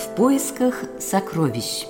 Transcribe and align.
В 0.00 0.14
поисках 0.14 0.76
сокровищ. 0.98 1.86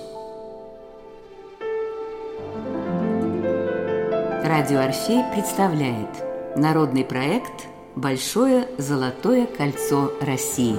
Радио 4.43 4.81
Орфей 4.81 5.23
представляет 5.33 6.09
народный 6.57 7.05
проект 7.05 7.69
«Большое 7.95 8.67
золотое 8.79 9.47
кольцо 9.47 10.11
России». 10.21 10.77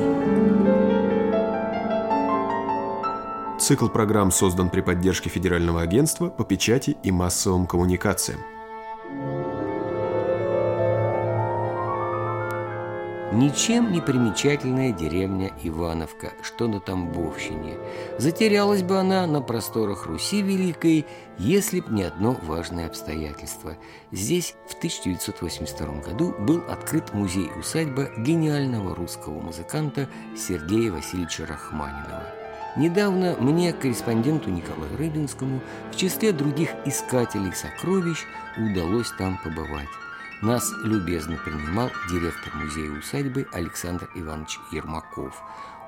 Цикл 3.61 3.87
программ 3.87 4.31
создан 4.31 4.69
при 4.69 4.81
поддержке 4.81 5.29
Федерального 5.29 5.81
агентства 5.81 6.27
по 6.27 6.43
печати 6.43 6.97
и 7.01 7.11
массовым 7.11 7.65
коммуникациям. 7.65 8.41
Ничем 13.31 13.93
не 13.93 14.01
примечательная 14.01 14.91
деревня 14.91 15.53
Ивановка, 15.63 16.33
что 16.41 16.67
на 16.67 16.81
Тамбовщине. 16.81 17.77
Затерялась 18.17 18.83
бы 18.83 18.99
она 18.99 19.25
на 19.25 19.41
просторах 19.41 20.05
Руси 20.05 20.41
Великой, 20.41 21.05
если 21.37 21.79
б 21.79 21.85
не 21.91 22.03
одно 22.03 22.37
важное 22.43 22.87
обстоятельство. 22.87 23.77
Здесь 24.11 24.55
в 24.67 24.73
1982 24.73 26.01
году 26.01 26.35
был 26.39 26.61
открыт 26.67 27.13
музей-усадьба 27.13 28.09
гениального 28.17 28.93
русского 28.93 29.39
музыканта 29.39 30.09
Сергея 30.35 30.91
Васильевича 30.91 31.45
Рахманинова. 31.45 32.27
Недавно 32.75 33.37
мне, 33.39 33.71
корреспонденту 33.71 34.49
Николаю 34.49 34.97
Рыбинскому, 34.97 35.61
в 35.89 35.95
числе 35.95 36.33
других 36.33 36.71
искателей 36.85 37.53
сокровищ 37.53 38.25
удалось 38.57 39.11
там 39.17 39.39
побывать. 39.41 39.87
Нас 40.41 40.73
любезно 40.83 41.37
принимал 41.37 41.91
директор 42.09 42.51
музея-усадьбы 42.55 43.47
Александр 43.51 44.09
Иванович 44.15 44.59
Ермаков. 44.71 45.39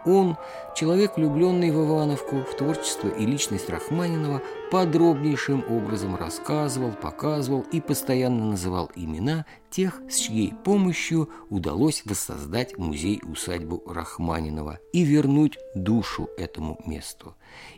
Он, 0.06 0.38
человек, 0.76 1.18
влюбленный 1.18 1.72
в 1.72 1.84
Ивановку, 1.84 2.44
в 2.44 2.56
творчество 2.56 3.08
и 3.08 3.26
личность 3.26 3.68
Рахманинова, 3.72 4.44
подробнейшим 4.70 5.66
образом 5.68 6.16
рассказывал, 6.16 6.92
показывал 6.92 7.62
и 7.72 7.82
постоянно 7.82 8.52
называл 8.52 8.92
имена 8.96 9.48
тех, 9.72 10.00
с 10.08 10.18
чьей 10.18 10.54
помощью 10.54 11.32
удалось 11.50 12.04
воссоздать 12.06 12.78
музей-усадьбу 12.78 13.82
Рахманинова 13.88 14.78
и 14.92 15.04
вернуть 15.04 15.58
душу 15.74 16.30
этому 16.38 16.80
месту. 16.86 17.34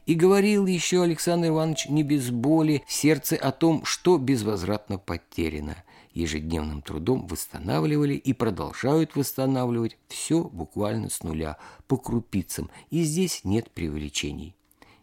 И 0.06 0.14
говорил 0.14 0.66
еще 0.66 1.04
Александр 1.04 1.48
Иванович 1.48 1.88
не 1.88 2.04
без 2.04 2.32
боли 2.32 2.84
в 2.86 2.92
сердце 2.92 3.38
о 3.38 3.54
том, 3.54 3.86
что 3.86 4.18
безвозвратно 4.18 4.98
потеряно– 4.98 5.78
ежедневным 6.16 6.82
трудом 6.82 7.28
восстанавливали 7.28 8.16
и 8.16 8.34
продолжают 8.34 9.16
восстанавливать 9.16 9.98
все 10.08 10.44
буквально 10.44 11.10
с 11.10 11.22
нуля, 11.22 11.58
по 11.88 11.98
крупицам, 11.98 12.72
и 12.90 13.04
здесь 13.04 13.42
нет 13.44 13.70
преувеличений. 13.70 14.56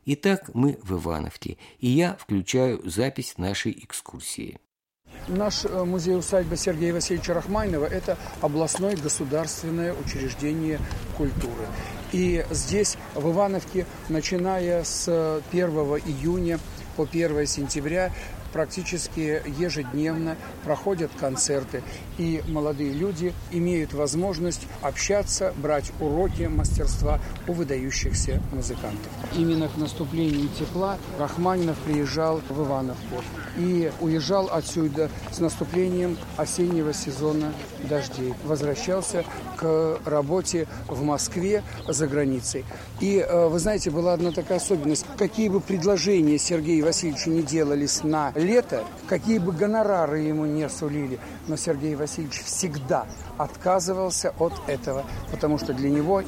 Итак, 0.04 0.50
мы 0.54 0.80
в 0.82 0.94
Ивановке, 0.94 1.58
и 1.78 1.88
я 1.88 2.16
включаю 2.16 2.82
запись 2.88 3.34
нашей 3.36 3.72
экскурсии. 3.84 4.58
Наш 5.28 5.64
э, 5.64 5.84
музей-усадьба 5.84 6.56
Сергея 6.56 6.92
Васильевича 6.92 7.34
Рахманинова– 7.34 7.84
это 7.86 8.18
областное 8.40 8.96
государственное 8.96 9.94
учреждение 9.94 10.80
культуры. 11.16 11.66
И 12.10 12.44
здесь, 12.50 12.96
в 13.14 13.30
Ивановке, 13.30 13.86
начиная 14.08 14.82
с 14.82 15.08
1 15.52 15.68
июня 15.70 16.58
по 16.96 17.04
1 17.04 17.46
сентября, 17.46 18.12
практически 18.52 19.42
ежедневно 19.58 20.36
проходят 20.64 21.10
концерты, 21.18 21.82
и 22.18 22.42
молодые 22.48 22.92
люди 22.92 23.32
имеют 23.50 23.92
возможность 23.92 24.66
общаться, 24.80 25.52
брать 25.56 25.92
уроки 26.00 26.42
мастерства 26.42 27.20
у 27.48 27.52
выдающихся 27.52 28.42
музыкантов. 28.52 29.10
Именно 29.36 29.68
к 29.68 29.76
наступлению 29.76 30.48
тепла 30.58 30.98
Рахманинов 31.18 31.78
приезжал 31.78 32.40
в 32.48 32.62
Ивановку 32.62 33.22
и 33.56 33.90
уезжал 34.00 34.48
отсюда 34.50 35.10
с 35.30 35.38
наступлением 35.38 36.16
осеннего 36.36 36.92
сезона 36.92 37.52
дождей. 37.88 38.34
Возвращался 38.44 39.24
к 39.56 39.98
работе 40.04 40.66
в 40.88 41.02
Москве 41.02 41.62
за 41.88 42.06
границей. 42.06 42.64
И, 43.00 43.18
э, 43.18 43.46
вы 43.48 43.58
знаете, 43.58 43.90
была 43.90 44.14
одна 44.14 44.32
такая 44.32 44.58
особенность. 44.58 45.06
Какие 45.16 45.48
бы 45.48 45.60
предложения 45.60 46.38
Сергею 46.38 46.84
Васильевичу 46.84 47.30
не 47.30 47.42
делались 47.42 48.02
на 48.02 48.32
лето, 48.42 48.84
какие 49.08 49.38
бы 49.38 49.52
гонорары 49.52 50.20
ему 50.20 50.46
не 50.46 50.68
сулили, 50.68 51.18
но 51.48 51.56
Сергей 51.56 51.94
Васильевич 51.94 52.42
всегда 52.42 53.06
отказывался 53.38 54.34
от 54.38 54.52
этого, 54.66 55.04
потому 55.30 55.58
что 55.58 55.72
для 55.72 55.88
него 55.88 56.22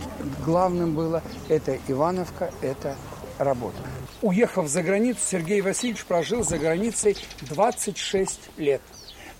главным 0.44 0.94
было 0.94 1.22
это 1.48 1.78
Ивановка, 1.88 2.50
это 2.62 2.96
работа. 3.38 3.76
Уехав 4.22 4.68
за 4.68 4.82
границу, 4.82 5.20
Сергей 5.22 5.60
Васильевич 5.60 6.04
прожил 6.04 6.42
за 6.42 6.58
границей 6.58 7.16
26 7.42 8.40
лет. 8.56 8.80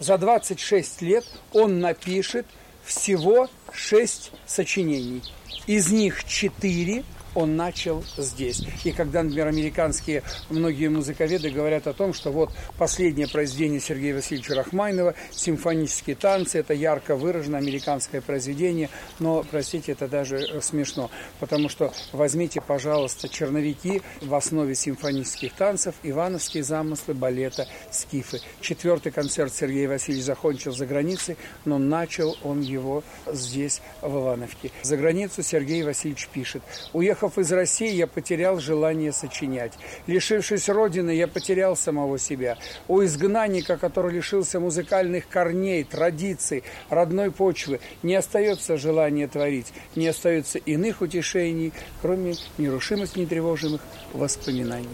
За 0.01 0.19
26 0.19 1.03
лет 1.03 1.25
он 1.53 1.81
напишет 1.81 2.47
всего 2.85 3.49
6 3.73 4.33
сочинений. 4.47 5.23
Из 5.67 5.91
них 5.91 6.25
4 6.25 7.05
он 7.35 7.57
начал 7.57 8.05
здесь. 8.17 8.63
И 8.85 8.93
когда, 8.93 9.23
например, 9.23 9.49
американские 9.49 10.23
многие 10.51 10.89
музыковеды 10.89 11.51
говорят 11.51 11.87
о 11.87 11.93
том, 11.93 12.13
что 12.13 12.31
вот 12.31 12.51
последнее 12.79 13.29
произведение 13.29 13.81
Сергея 13.81 14.15
Васильевича 14.15 14.55
Рахмайнова, 14.55 15.15
симфонические 15.31 16.17
танцы, 16.17 16.59
это 16.59 16.75
ярко 16.75 17.17
выраженное 17.17 17.61
американское 17.61 18.21
произведение, 18.21 18.91
но, 19.19 19.45
простите, 19.51 19.93
это 19.93 20.09
даже 20.09 20.61
смешно, 20.61 21.11
потому 21.41 21.69
что 21.69 21.93
возьмите, 22.13 22.61
пожалуйста, 22.61 23.29
черновики 23.29 24.03
в 24.21 24.35
основе 24.35 24.75
симфонических 24.75 25.53
танцев, 25.55 25.95
ивановские 26.03 26.63
замыслы 26.63 27.15
балета 27.15 27.67
«Скифы». 27.91 28.41
Четвертый 28.61 29.13
концерт 29.13 29.53
Сергей 29.55 29.87
Васильевич 29.87 30.25
закончил 30.25 30.73
за 30.73 30.87
границей, 30.87 31.37
но 31.65 31.79
начал 31.79 32.37
он 32.43 32.61
его 32.61 33.03
здесь, 33.27 33.81
в 34.01 34.17
Ивановке. 34.17 34.71
За 34.83 34.97
границу 34.97 35.43
Сергей 35.43 35.83
Васильевич 35.83 36.29
пишет. 36.29 36.63
Уехал 36.93 37.24
Уехав 37.25 37.39
из 37.39 37.53
России, 37.53 37.91
я 37.95 38.07
потерял 38.07 38.61
желание 38.61 39.11
сочинять. 39.11 39.73
Лишившись 40.07 40.69
Родины, 40.69 41.11
я 41.11 41.27
потерял 41.27 41.75
самого 41.75 42.19
себя. 42.19 42.59
У 42.87 43.03
изгнанника, 43.03 43.79
который 43.79 44.13
лишился 44.13 44.61
музыкальных 44.61 45.27
корней, 45.29 45.85
традиций, 45.85 46.65
родной 46.91 47.31
почвы, 47.31 47.81
не 48.03 48.15
остается 48.15 48.77
желания 48.77 49.27
творить, 49.27 49.73
не 49.97 50.07
остается 50.09 50.59
иных 50.59 51.01
утешений, 51.01 51.73
кроме 52.03 52.35
нерушимых, 52.59 53.17
нетревожимых 53.17 53.81
воспоминаний. 54.13 54.89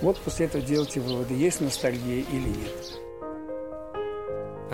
Вот 0.00 0.18
после 0.20 0.46
этого 0.46 0.64
делайте 0.64 1.00
выводы, 1.00 1.34
есть 1.34 1.60
ностальгия 1.60 2.24
или 2.32 2.48
нет. 2.48 3.03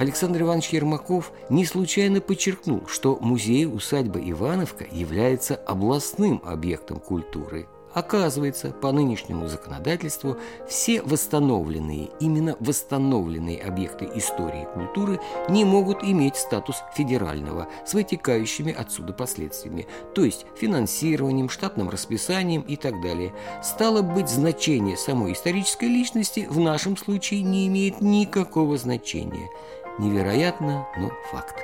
Александр 0.00 0.40
Иванович 0.40 0.70
Ермаков 0.70 1.30
не 1.50 1.66
случайно 1.66 2.22
подчеркнул, 2.22 2.86
что 2.86 3.18
музей-усадьба 3.20 4.18
Ивановка 4.30 4.86
является 4.90 5.56
областным 5.56 6.40
объектом 6.42 7.00
культуры. 7.00 7.68
Оказывается, 7.92 8.70
по 8.70 8.92
нынешнему 8.92 9.46
законодательству 9.48 10.38
все 10.68 11.02
восстановленные, 11.02 12.08
именно 12.20 12.56
восстановленные 12.60 13.60
объекты 13.60 14.08
истории 14.14 14.62
и 14.62 14.72
культуры 14.72 15.20
не 15.50 15.66
могут 15.66 16.02
иметь 16.02 16.36
статус 16.36 16.76
федерального 16.94 17.68
с 17.84 17.92
вытекающими 17.92 18.72
отсюда 18.72 19.12
последствиями, 19.12 19.86
то 20.14 20.24
есть 20.24 20.46
финансированием, 20.56 21.50
штатным 21.50 21.90
расписанием 21.90 22.62
и 22.62 22.76
так 22.76 23.02
далее. 23.02 23.34
Стало 23.62 24.00
быть, 24.00 24.30
значение 24.30 24.96
самой 24.96 25.32
исторической 25.32 25.86
личности 25.86 26.46
в 26.48 26.58
нашем 26.58 26.96
случае 26.96 27.42
не 27.42 27.66
имеет 27.66 28.00
никакого 28.00 28.78
значения– 28.78 29.50
Невероятно, 29.98 30.86
но 30.96 31.10
факт. 31.30 31.56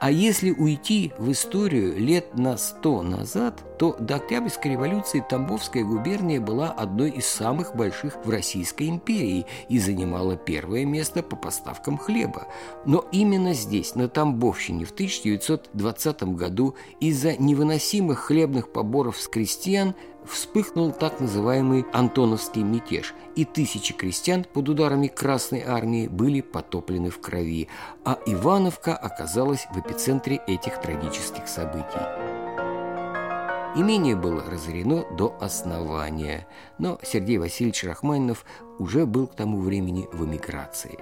А 0.00 0.10
если 0.10 0.50
уйти 0.50 1.12
в 1.18 1.30
историю 1.30 1.96
лет 1.98 2.36
на 2.36 2.56
сто 2.56 3.02
назад, 3.02 3.78
то 3.78 3.96
до 3.98 4.16
Октябрьской 4.16 4.72
революции 4.72 5.24
Тамбовская 5.28 5.84
губерния 5.84 6.40
была 6.40 6.70
одной 6.70 7.10
из 7.10 7.26
самых 7.26 7.74
больших 7.74 8.16
в 8.24 8.30
Российской 8.30 8.88
империи 8.88 9.46
и 9.68 9.78
занимала 9.78 10.36
первое 10.36 10.84
место 10.84 11.22
по 11.22 11.36
поставкам 11.36 11.98
хлеба. 11.98 12.48
Но 12.84 13.04
именно 13.12 13.54
здесь, 13.54 13.94
на 13.94 14.08
Тамбовщине, 14.08 14.84
в 14.84 14.92
1920 14.92 16.22
году 16.34 16.74
из-за 17.00 17.36
невыносимых 17.36 18.18
хлебных 18.18 18.72
поборов 18.72 19.20
с 19.20 19.28
крестьян 19.28 19.94
вспыхнул 20.28 20.92
так 20.92 21.20
называемый 21.20 21.84
Антоновский 21.92 22.62
мятеж, 22.62 23.14
и 23.34 23.44
тысячи 23.44 23.94
крестьян 23.94 24.44
под 24.44 24.68
ударами 24.68 25.08
Красной 25.08 25.62
Армии 25.62 26.08
были 26.08 26.40
потоплены 26.40 27.10
в 27.10 27.20
крови, 27.20 27.68
а 28.04 28.18
Ивановка 28.26 28.94
оказалась 28.94 29.66
в 29.72 29.78
эпицентре 29.78 30.40
этих 30.46 30.80
трагических 30.80 31.48
событий. 31.48 32.38
Имение 33.76 34.16
было 34.16 34.42
разорено 34.50 35.04
до 35.16 35.36
основания, 35.40 36.48
но 36.78 36.98
Сергей 37.02 37.38
Васильевич 37.38 37.84
Рахманинов 37.84 38.44
уже 38.78 39.06
был 39.06 39.26
к 39.26 39.34
тому 39.34 39.60
времени 39.60 40.08
в 40.12 40.24
эмиграции. 40.24 40.98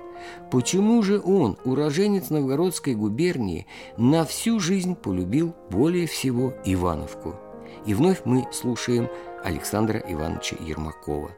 Почему 0.50 1.02
же 1.02 1.20
он, 1.24 1.56
уроженец 1.64 2.28
Новгородской 2.28 2.94
губернии, 2.94 3.66
на 3.96 4.24
всю 4.24 4.58
жизнь 4.58 4.94
полюбил 4.94 5.54
более 5.70 6.06
всего 6.06 6.54
Ивановку– 6.64 7.36
И 7.84 7.94
вновь 7.94 8.22
мы 8.24 8.46
слушаем 8.52 9.08
Александра 9.44 9.98
Ивановича 9.98 10.56
Ермакова. 10.60 11.30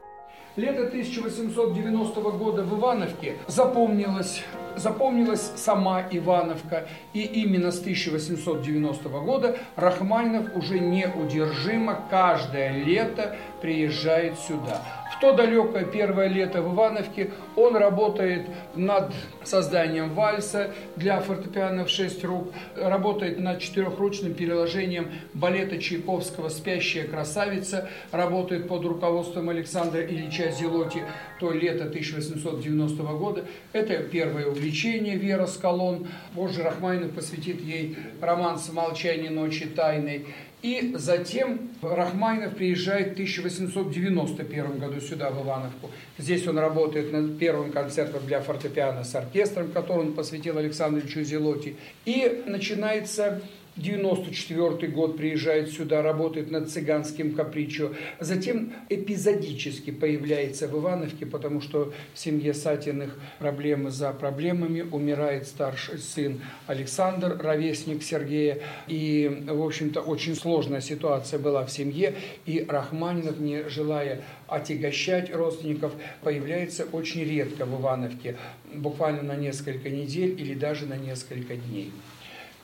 Лето 0.57 0.87
1890 0.89 2.21
года 2.21 2.63
в 2.65 2.79
Ивановке 2.79 3.37
запомнилось 3.47 4.43
запомнилась 4.79 5.53
сама 5.57 6.05
Ивановка, 6.11 6.89
и 7.13 7.23
именно 7.23 7.71
с 7.71 7.81
1890 7.81 9.09
года 9.09 9.59
Рахманинов 9.77 10.55
уже 10.55 10.79
неудержимо 10.79 12.01
каждое 12.11 12.73
лето 12.73 13.37
приезжает 13.61 14.39
сюда 14.39 14.83
то 15.21 15.33
далекое 15.33 15.85
первое 15.85 16.29
лето 16.29 16.63
в 16.63 16.75
Ивановке 16.75 17.31
он 17.57 17.77
работает 17.77 18.47
над 18.75 19.13
созданием 19.45 20.15
вальса 20.15 20.71
для 20.97 21.21
фортепиано 21.21 21.85
в 21.85 21.91
шесть 21.91 22.25
рук, 22.25 22.53
работает 22.77 23.39
над 23.39 23.61
четырехручным 23.61 24.35
переложением 24.35 25.11
балета 25.35 25.79
Чайковского 25.79 26.49
«Спящая 26.49 27.07
красавица», 27.07 27.89
работает 28.13 28.69
под 28.69 28.85
руководством 28.85 29.49
Александра 29.49 30.05
Ильича 30.05 30.51
Зелоти 30.51 31.03
то 31.41 31.53
лето 31.53 31.85
1890 31.85 33.03
года. 33.03 33.45
Это 33.73 33.99
первое 33.99 34.47
увлечение 34.47 35.17
Вера 35.17 35.47
Скалон. 35.47 36.09
Позже 36.35 36.63
Рахманинов 36.63 37.13
посвятит 37.13 37.61
ей 37.61 37.97
романс 38.21 38.71
«Молчание 38.73 39.31
ночи 39.31 39.67
тайной». 39.67 40.27
И 40.61 40.93
затем 40.97 41.71
Рахманинов 41.83 42.57
приезжает 42.57 43.11
в 43.11 43.13
1891 43.13 44.79
году 44.79 45.01
сюда, 45.01 45.31
в 45.31 45.45
Ивановку. 45.45 45.91
Здесь 46.19 46.47
он 46.49 46.59
работает 46.59 47.13
над 47.13 47.39
первым 47.39 47.71
концертом 47.71 48.27
для 48.27 48.41
фортепиано 48.41 49.05
с 49.05 49.15
оркестром, 49.15 49.71
который 49.71 50.07
он 50.07 50.13
посвятил 50.15 50.59
Александру 50.59 51.01
Ильичу 51.01 51.23
Зелоти. 51.23 51.77
И 52.05 52.43
начинается 52.47 53.41
94 53.79 54.93
год 54.93 55.17
приезжает 55.17 55.71
сюда, 55.71 56.03
работает 56.03 56.51
над 56.51 56.69
цыганским 56.71 57.35
капричо. 57.35 57.93
Затем 58.19 58.73
эпизодически 58.89 59.91
появляется 59.91 60.69
в 60.69 60.79
Ивановке, 60.79 61.27
потому 61.27 61.61
что 61.61 61.93
в 62.15 62.19
семье 62.19 62.55
Сатиных 62.55 63.19
проблемы 63.39 63.91
за 63.91 64.13
проблемами. 64.13 64.85
Умирает 64.91 65.47
старший 65.47 65.99
сын 65.99 66.41
Александр, 66.67 67.39
ровесник 67.41 68.03
Сергея. 68.03 68.59
И, 68.87 69.45
в 69.47 69.63
общем-то, 69.63 70.01
очень 70.01 70.35
сложная 70.35 70.81
ситуация 70.81 71.39
была 71.39 71.65
в 71.65 71.71
семье. 71.71 72.15
И 72.47 72.65
Рахманинов, 72.69 73.39
не 73.39 73.69
желая 73.69 74.23
отягощать 74.49 75.35
родственников, 75.35 75.93
появляется 76.23 76.87
очень 76.91 77.23
редко 77.25 77.65
в 77.65 77.81
Ивановке, 77.81 78.37
буквально 78.75 79.23
на 79.23 79.37
несколько 79.37 79.91
недель 79.91 80.41
или 80.41 80.55
даже 80.55 80.87
на 80.87 80.97
несколько 80.97 81.57
дней. 81.57 81.93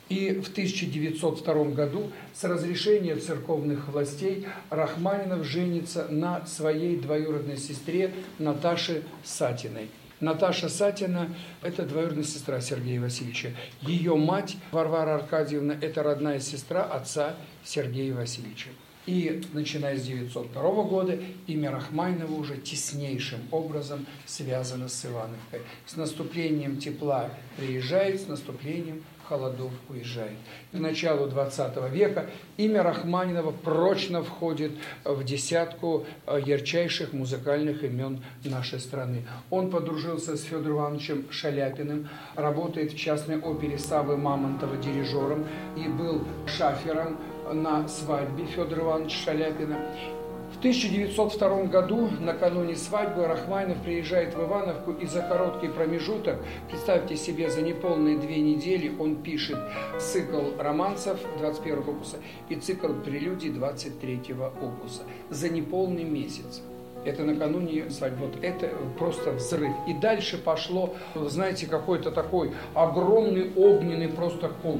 И 0.09 0.33
в 0.33 0.49
1902 0.49 1.53
году 1.65 2.11
с 2.33 2.43
разрешения 2.43 3.15
церковных 3.15 3.87
властей 3.87 4.45
Рахманинов 4.69 5.45
женится 5.45 6.07
на 6.09 6.45
своей 6.45 6.97
двоюродной 6.97 7.57
сестре 7.57 8.13
Наташе 8.37 9.03
Сатиной. 9.23 9.89
Наташа 10.21 10.69
Сатина– 10.69 11.35
это 11.61 11.83
двоюродная 11.83 12.23
сестра 12.23 12.61
Сергея 12.61 13.01
Васильевича. 13.01 13.51
Ее 13.81 14.15
мать 14.15 14.55
Варвара 14.71 15.15
Аркадьевна– 15.15 15.75
это 15.81 16.03
родная 16.03 16.39
сестра 16.39 16.83
отца 16.83 17.35
Сергея 17.65 18.13
Васильевича. 18.13 18.69
И 19.05 19.43
начиная 19.53 19.97
с 19.97 20.03
1902 20.03 20.83
года 20.83 21.19
имя 21.47 21.69
Рахманинова 21.69 22.33
уже 22.33 22.57
теснейшим 22.57 23.39
образом 23.51 24.05
связано 24.25 24.87
с 24.87 25.05
Ивановкой. 25.05 25.61
С 25.85 25.95
наступлением 25.95 26.77
тепла 26.77 27.29
приезжает, 27.57 28.21
с 28.21 28.27
наступлением 28.27 29.03
холодов 29.27 29.71
уезжает. 29.89 30.37
К 30.71 30.79
началу 30.79 31.27
20 31.27 31.91
века 31.91 32.29
имя 32.57 32.83
Рахманинова 32.83 33.51
прочно 33.51 34.23
входит 34.23 34.71
в 35.03 35.23
десятку 35.23 36.05
э, 36.27 36.39
ярчайших 36.45 37.13
музыкальных 37.13 37.83
имен 37.83 38.23
нашей 38.43 38.79
страны. 38.79 39.25
Он 39.49 39.69
подружился 39.69 40.37
с 40.37 40.43
Федором 40.43 40.75
Ивановичем 40.75 41.25
Шаляпиным, 41.31 42.09
работает 42.35 42.93
в 42.93 42.97
частной 42.97 43.39
опере 43.39 43.77
Савы 43.77 44.17
Мамонтова 44.17 44.77
дирижером 44.77 45.45
и 45.75 45.87
был 45.87 46.23
шафером 46.45 47.17
на 47.51 47.87
свадьбе 47.87 48.45
Федора 48.45 48.81
Ивановича 48.81 49.17
Шаляпина. 49.25 49.77
В 50.55 50.59
1902 50.59 51.63
году, 51.65 52.09
накануне 52.21 52.77
свадьбы, 52.77 53.27
Рахманинов 53.27 53.77
приезжает 53.79 54.35
в 54.35 54.41
Ивановку 54.41 54.93
и 54.93 55.05
за 55.05 55.21
короткий 55.21 55.67
промежуток, 55.67 56.37
представьте 56.69 57.17
себе, 57.17 57.49
за 57.49 57.61
неполные 57.61 58.17
две 58.17 58.39
недели 58.39 58.89
он 58.97 59.17
пишет 59.17 59.57
цикл 59.99 60.57
романсов 60.57 61.19
21 61.39 61.79
опуса 61.79 62.17
и 62.47 62.55
цикл 62.55 62.93
прелюдий 62.93 63.49
23 63.49 64.33
опуса. 64.61 65.03
За 65.29 65.49
неполный 65.49 66.05
месяц. 66.05 66.61
Это 67.03 67.23
накануне 67.23 67.89
свадьбы. 67.89 68.27
Вот 68.27 68.37
это 68.41 68.69
просто 68.97 69.33
взрыв. 69.33 69.73
И 69.87 69.93
дальше 69.93 70.37
пошло, 70.37 70.95
знаете, 71.15 71.67
какой-то 71.67 72.11
такой 72.11 72.53
огромный 72.73 73.51
огненный 73.55 74.07
просто 74.07 74.49
ком. 74.63 74.79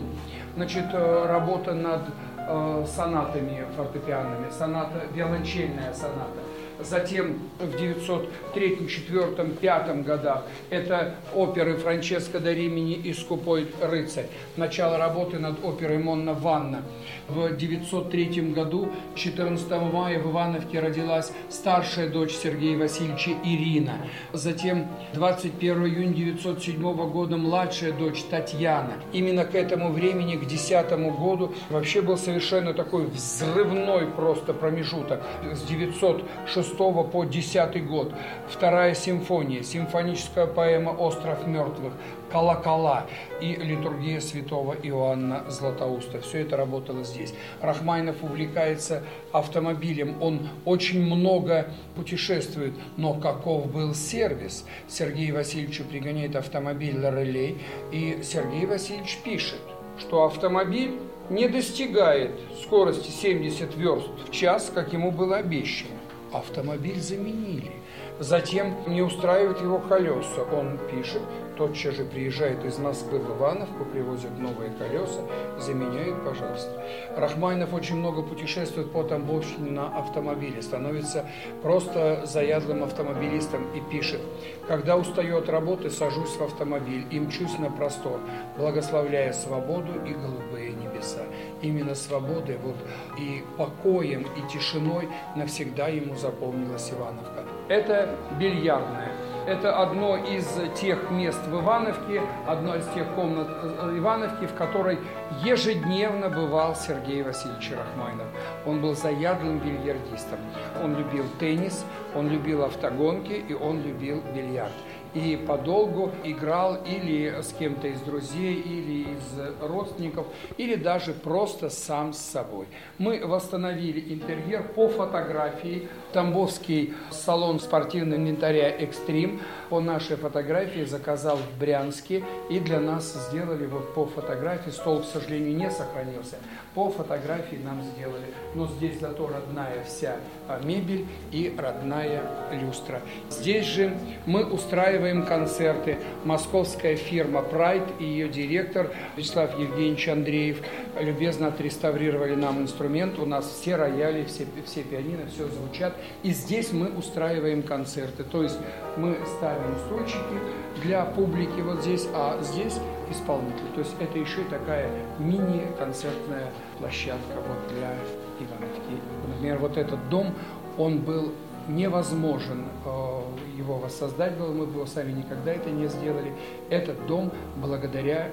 Значит, 0.56 0.86
э, 0.94 1.26
работа 1.28 1.74
над 1.74 2.02
э, 2.48 2.86
сонатами 2.88 3.66
фортепианными, 3.76 4.50
соната, 4.52 5.06
виолончельная 5.14 5.94
соната. 5.94 6.42
Затем 6.80 7.40
в 7.60 7.78
903, 7.78 8.88
4, 8.88 9.26
5 9.62 10.04
годах 10.04 10.46
это 10.70 11.16
оперы 11.34 11.78
Франческо 11.78 12.40
да 12.40 12.54
Римини 12.54 12.96
и 12.96 13.14
«Скупой 13.14 13.68
рыцарь». 13.82 14.28
Начало 14.58 14.98
работы 14.98 15.40
над 15.40 15.64
оперой 15.64 15.98
Монна 15.98 16.34
Ванна. 16.34 16.84
В 17.28 17.56
903 17.56 18.54
году, 18.54 18.90
14 19.16 19.70
мая, 19.92 20.20
в 20.20 20.32
Ивановке 20.32 20.80
родилась 20.80 21.32
старшая 21.50 22.10
дочь 22.10 22.34
Сергея 22.34 22.78
Васильевича 22.78 23.32
Ирина. 23.44 23.98
Затем 24.34 24.88
21 25.14 25.86
июня 25.86 26.14
907 26.14 27.10
года 27.10 27.38
младшая 27.38 27.94
дочь 27.94 28.24
Татьяна. 28.30 28.94
Именно 29.14 29.46
к 29.46 29.56
этому 29.56 29.92
времени, 29.92 30.36
к 30.36 30.46
10 30.46 30.90
году, 31.18 31.54
вообще 31.70 32.02
был 32.02 32.18
совершенно 32.18 32.74
такой 32.74 33.06
взрывной 33.06 34.08
просто 34.08 34.54
промежуток. 34.54 35.24
С 35.44 35.62
906 35.64 36.65
6 36.66 36.78
по 37.12 37.24
10 37.24 37.88
год. 37.88 38.14
Вторая 38.50 38.96
симфония, 38.96 39.62
симфоническая 39.64 40.48
поэма 40.48 40.90
«Остров 40.90 41.46
мертвых», 41.48 41.94
«Колокола» 42.32 43.06
и 43.40 43.56
литургия 43.56 44.20
святого 44.20 44.74
Иоанна 44.74 45.44
Златоуста. 45.48 46.22
Все 46.22 46.40
это 46.40 46.58
работало 46.58 47.04
здесь. 47.04 47.34
Рахмайнов 47.62 48.24
увлекается 48.24 49.04
автомобилем, 49.32 50.22
он 50.22 50.50
очень 50.66 51.04
много 51.06 51.68
путешествует, 51.96 52.74
но 52.98 53.14
каков 53.14 53.72
был 53.72 53.94
сервис? 53.94 54.66
Сергей 54.88 55.32
Васильевич 55.32 55.82
пригоняет 55.84 56.36
автомобиль 56.36 57.00
«Лорелей», 57.00 57.58
и 57.92 58.22
Сергей 58.24 58.66
Васильевич 58.66 59.20
пишет, 59.24 59.62
что 60.00 60.26
автомобиль 60.26 61.00
не 61.30 61.48
достигает 61.48 62.32
скорости 62.62 63.10
70 63.10 63.76
верст 63.78 64.10
в 64.28 64.32
час, 64.32 64.72
как 64.74 64.94
ему 64.94 65.12
было 65.12 65.38
обещано 65.38 65.96
автомобиль 66.38 67.00
заменили. 67.00 67.72
Затем 68.20 68.76
не 68.88 69.02
устраивает 69.02 69.60
его 69.60 69.78
колеса. 69.80 70.44
Он 70.54 70.78
пишет, 70.90 71.22
тотчас 71.58 71.96
же 71.96 72.06
приезжает 72.06 72.64
из 72.64 72.78
Москвы 72.78 73.20
в 73.20 73.38
Ивановку, 73.38 73.84
привозят 73.86 74.38
новые 74.40 74.72
колеса, 74.72 75.20
заменяют, 75.60 76.24
пожалуйста. 76.24 76.82
Рахмайнов 77.18 77.74
очень 77.74 77.98
много 77.98 78.22
путешествует 78.22 78.92
по 78.92 79.04
Тамбовщине 79.04 79.72
на 79.72 79.88
автомобиле, 79.98 80.62
становится 80.62 81.26
просто 81.62 82.26
заядлым 82.26 82.84
автомобилистом 82.84 83.68
и 83.74 83.82
пишет, 83.92 84.22
когда 84.68 84.96
устаю 84.96 85.38
от 85.38 85.50
работы, 85.50 85.90
сажусь 85.90 86.38
в 86.38 86.42
автомобиль 86.42 87.06
и 87.12 87.20
мчусь 87.20 87.58
на 87.60 87.70
простор, 87.70 88.20
благословляя 88.58 89.34
свободу 89.34 89.92
и 90.06 90.14
голубые 90.14 90.72
небеса. 90.72 91.24
Именно 91.66 91.96
свободой 91.96 92.58
вот, 92.64 92.76
и 93.18 93.44
покоем, 93.58 94.28
и 94.38 94.54
тишиной 94.54 95.10
навсегда 95.36 95.88
ему 95.88 96.16
запомнилась 96.16 96.92
Ивановка. 96.92 97.44
Это 97.70 98.16
бильярдная. 98.40 99.12
Это 99.48 99.80
одно 99.80 100.16
из 100.18 100.48
тех 100.80 101.10
мест 101.10 101.40
в 101.48 101.60
Ивановке, 101.60 102.22
одна 102.48 102.78
из 102.78 102.86
тех 102.90 103.08
комнат 103.16 103.48
э, 103.50 103.96
Ивановки, 103.98 104.46
в 104.46 104.54
которой 104.54 105.00
ежедневно 105.44 106.30
бывал 106.30 106.76
Сергей 106.76 107.24
Васильевич 107.24 107.72
Рахмайнов. 107.72 108.28
Он 108.66 108.82
был 108.82 108.96
заядлым 108.96 109.60
бильярдистом. 109.60 110.40
Он 110.84 110.96
любил 110.96 111.26
теннис, 111.40 111.84
он 112.16 112.30
любил 112.30 112.64
автогонки 112.64 113.34
и 113.34 113.54
он 113.54 113.82
любил 113.82 114.24
бильярд. 114.36 114.74
И 115.16 115.38
подолгу 115.38 116.12
играл 116.24 116.78
или 116.86 117.42
с 117.42 117.54
кем-то 117.54 117.88
из 117.88 118.00
друзей, 118.02 118.56
или 118.56 119.14
из 119.14 119.62
родственников, 119.62 120.28
или 120.58 120.76
даже 120.76 121.14
просто 121.14 121.70
сам 121.70 122.14
с 122.14 122.20
собой. 122.20 122.68
Мы 122.98 123.26
восстановили 123.26 124.14
интерьер 124.14 124.64
по 124.76 124.90
фотографии. 124.90 125.88
Тамбовский 126.12 126.94
салон 127.12 127.60
спортивного 127.60 128.20
инвентаря 128.20 128.70
«Экстрим» 128.70 129.42
по 129.70 129.80
нашей 129.80 130.18
фотографии 130.18 130.84
заказал 130.84 131.38
в 131.38 131.60
Брянске, 131.60 132.24
и 132.50 132.60
для 132.60 132.80
нас 132.80 133.14
сделали 133.30 133.66
вот 133.66 133.94
по 133.94 134.06
фотографии, 134.06 134.70
стол, 134.70 135.02
к 135.02 135.06
сожалению, 135.06 135.56
не 135.56 135.72
сохранился, 135.72 136.38
по 136.74 136.90
фотографии 136.90 137.58
нам 137.64 137.82
сделали. 137.84 138.26
Но 138.54 138.68
здесь 138.68 139.00
зато 139.00 139.28
родная 139.28 139.84
вся 139.86 140.18
мебель 140.64 141.06
и 141.32 141.54
родная 141.58 142.22
люстра. 142.52 143.02
Здесь 143.30 143.66
же 143.66 143.98
мы 144.26 144.46
устраиваем 144.46 145.05
концерты. 145.26 145.98
Московская 146.24 146.96
фирма 146.96 147.42
Pride 147.42 147.98
и 148.00 148.06
ее 148.06 148.30
директор 148.30 148.92
Вячеслав 149.16 149.58
Евгеньевич 149.60 150.08
Андреев 150.08 150.62
любезно 151.00 151.48
отреставрировали 151.48 152.36
нам 152.36 152.62
инструмент. 152.62 153.20
У 153.20 153.26
нас 153.26 153.46
все 153.46 153.76
рояли, 153.76 154.24
все, 154.26 154.46
все 154.66 154.84
пианино, 154.84 155.28
все 155.28 155.48
звучат. 155.48 155.94
И 156.24 156.32
здесь 156.32 156.72
мы 156.72 156.90
устраиваем 156.90 157.64
концерты. 157.64 158.24
То 158.24 158.44
есть 158.44 158.58
мы 158.98 159.18
ставим 159.38 159.76
стульчики 159.86 160.40
для 160.84 161.06
публики 161.06 161.62
вот 161.62 161.82
здесь, 161.82 162.08
а 162.14 162.40
здесь 162.42 162.78
исполнители. 163.12 163.68
То 163.76 163.82
есть 163.82 163.96
это 164.00 164.18
еще 164.18 164.44
такая 164.50 164.90
мини-концертная 165.20 166.50
площадка 166.80 167.36
вот 167.36 167.74
для 167.74 167.94
Ивановки. 168.40 169.02
Например, 169.28 169.58
вот 169.60 169.78
этот 169.78 170.10
дом, 170.10 170.34
он 170.78 171.00
был 171.00 171.32
невозможен 171.68 172.66
э, 172.86 173.22
его 173.58 173.78
воссоздать 173.78 174.38
было, 174.38 174.52
мы 174.52 174.66
бы 174.66 174.74
его 174.74 174.86
сами 174.86 175.12
никогда 175.12 175.52
это 175.54 175.70
не 175.70 175.88
сделали. 175.88 176.34
Этот 176.70 177.06
дом 177.08 177.32
благодаря 177.58 178.32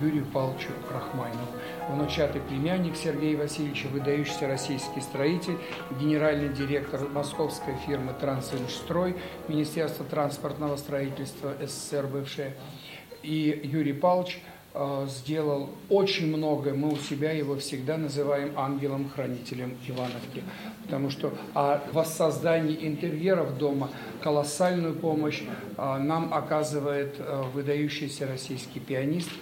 Юрию 0.00 0.24
Павловичу 0.26 0.70
Рахмайнову. 0.92 1.46
Внучатый 1.90 2.40
племянник 2.40 2.96
Сергея 2.96 3.36
Васильевича, 3.36 3.88
выдающийся 3.88 4.48
российский 4.48 5.00
строитель, 5.00 5.58
генеральный 6.00 6.48
директор 6.48 7.06
московской 7.08 7.74
фирмы 7.86 8.14
«Трансинжстрой», 8.18 9.16
Министерство 9.48 10.04
транспортного 10.04 10.76
строительства 10.76 11.52
СССР 11.60 12.06
бывшее. 12.06 12.54
И 13.22 13.60
Юрий 13.64 13.92
Павлович– 13.92 14.42
сделал 15.06 15.70
очень 15.88 16.26
много. 16.26 16.74
Мы 16.74 16.92
у 16.92 16.96
себя 16.96 17.30
его 17.30 17.56
всегда 17.56 17.96
называем 17.96 18.52
ангелом-хранителем 18.56 19.76
Ивановки. 19.86 20.42
Потому 20.82 21.10
что 21.10 21.32
о 21.54 21.80
воссоздании 21.92 22.86
интерьеров 22.86 23.56
дома 23.56 23.90
колоссальную 24.20 24.94
помощь 24.94 25.42
э, 25.42 25.98
нам 25.98 26.34
оказывает 26.34 27.16
э, 27.18 27.42
выдающийся 27.54 28.26
российский 28.26 28.80
пианист– 28.80 29.30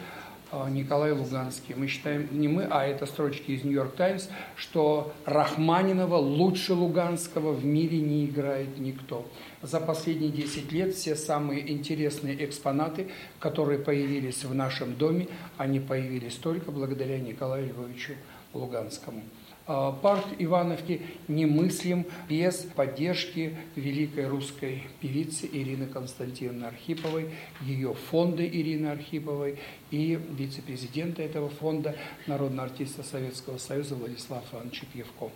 Николай 0.71 1.13
Луганский. 1.13 1.75
Мы 1.75 1.87
считаем, 1.87 2.29
не 2.31 2.49
мы, 2.49 2.65
а 2.65 2.85
это 2.85 3.07
строчки 3.07 3.53
из 3.53 3.65
«Нью-Йорк 3.65 3.97
Таймс», 3.97 4.29
что 4.55 5.13
Рахманинова 5.25 6.17
лучше 6.17 6.75
Луганского 6.75 7.53
в 7.53 7.65
мире 7.65 8.01
не 8.01 8.27
играет 8.27 8.79
никто. 8.79 9.27
За 9.63 9.81
последние 9.81 10.31
10 10.31 10.71
лет 10.73 10.95
все 10.95 11.17
самые 11.17 11.73
интересные 11.73 12.45
экспонаты, 12.45 13.09
которые 13.39 13.79
появились 13.79 14.45
в 14.45 14.55
нашем 14.55 14.95
доме, 14.97 15.29
они 15.57 15.81
появились 15.81 16.35
только 16.35 16.71
благодаря 16.71 17.19
Николаю 17.19 17.69
Львовичу 17.69 18.13
Луганскому. 18.53 19.23
А, 19.65 19.93
парк 19.93 20.25
Ивановки 20.41 21.03
немыслим 21.29 22.05
без 22.29 22.67
поддержки 22.75 23.57
великой 23.77 24.27
русской 24.27 24.83
певицы 25.01 25.49
Ирины 25.53 25.87
Константиновны 25.87 26.65
Архиповой, 26.65 27.31
ее 27.61 27.95
фонда 27.95 28.45
Ирины 28.45 28.89
Архиповой 28.89 29.61
и 29.93 30.19
вице-президента 30.37 31.23
этого 31.23 31.49
фонда, 31.49 31.95
народного 32.27 32.65
артиста 32.67 33.05
Советского 33.05 33.59
Союза 33.59 33.95
Владислава 33.95 34.43
Ивановича 34.53 34.87
Пьевко. 34.93 35.31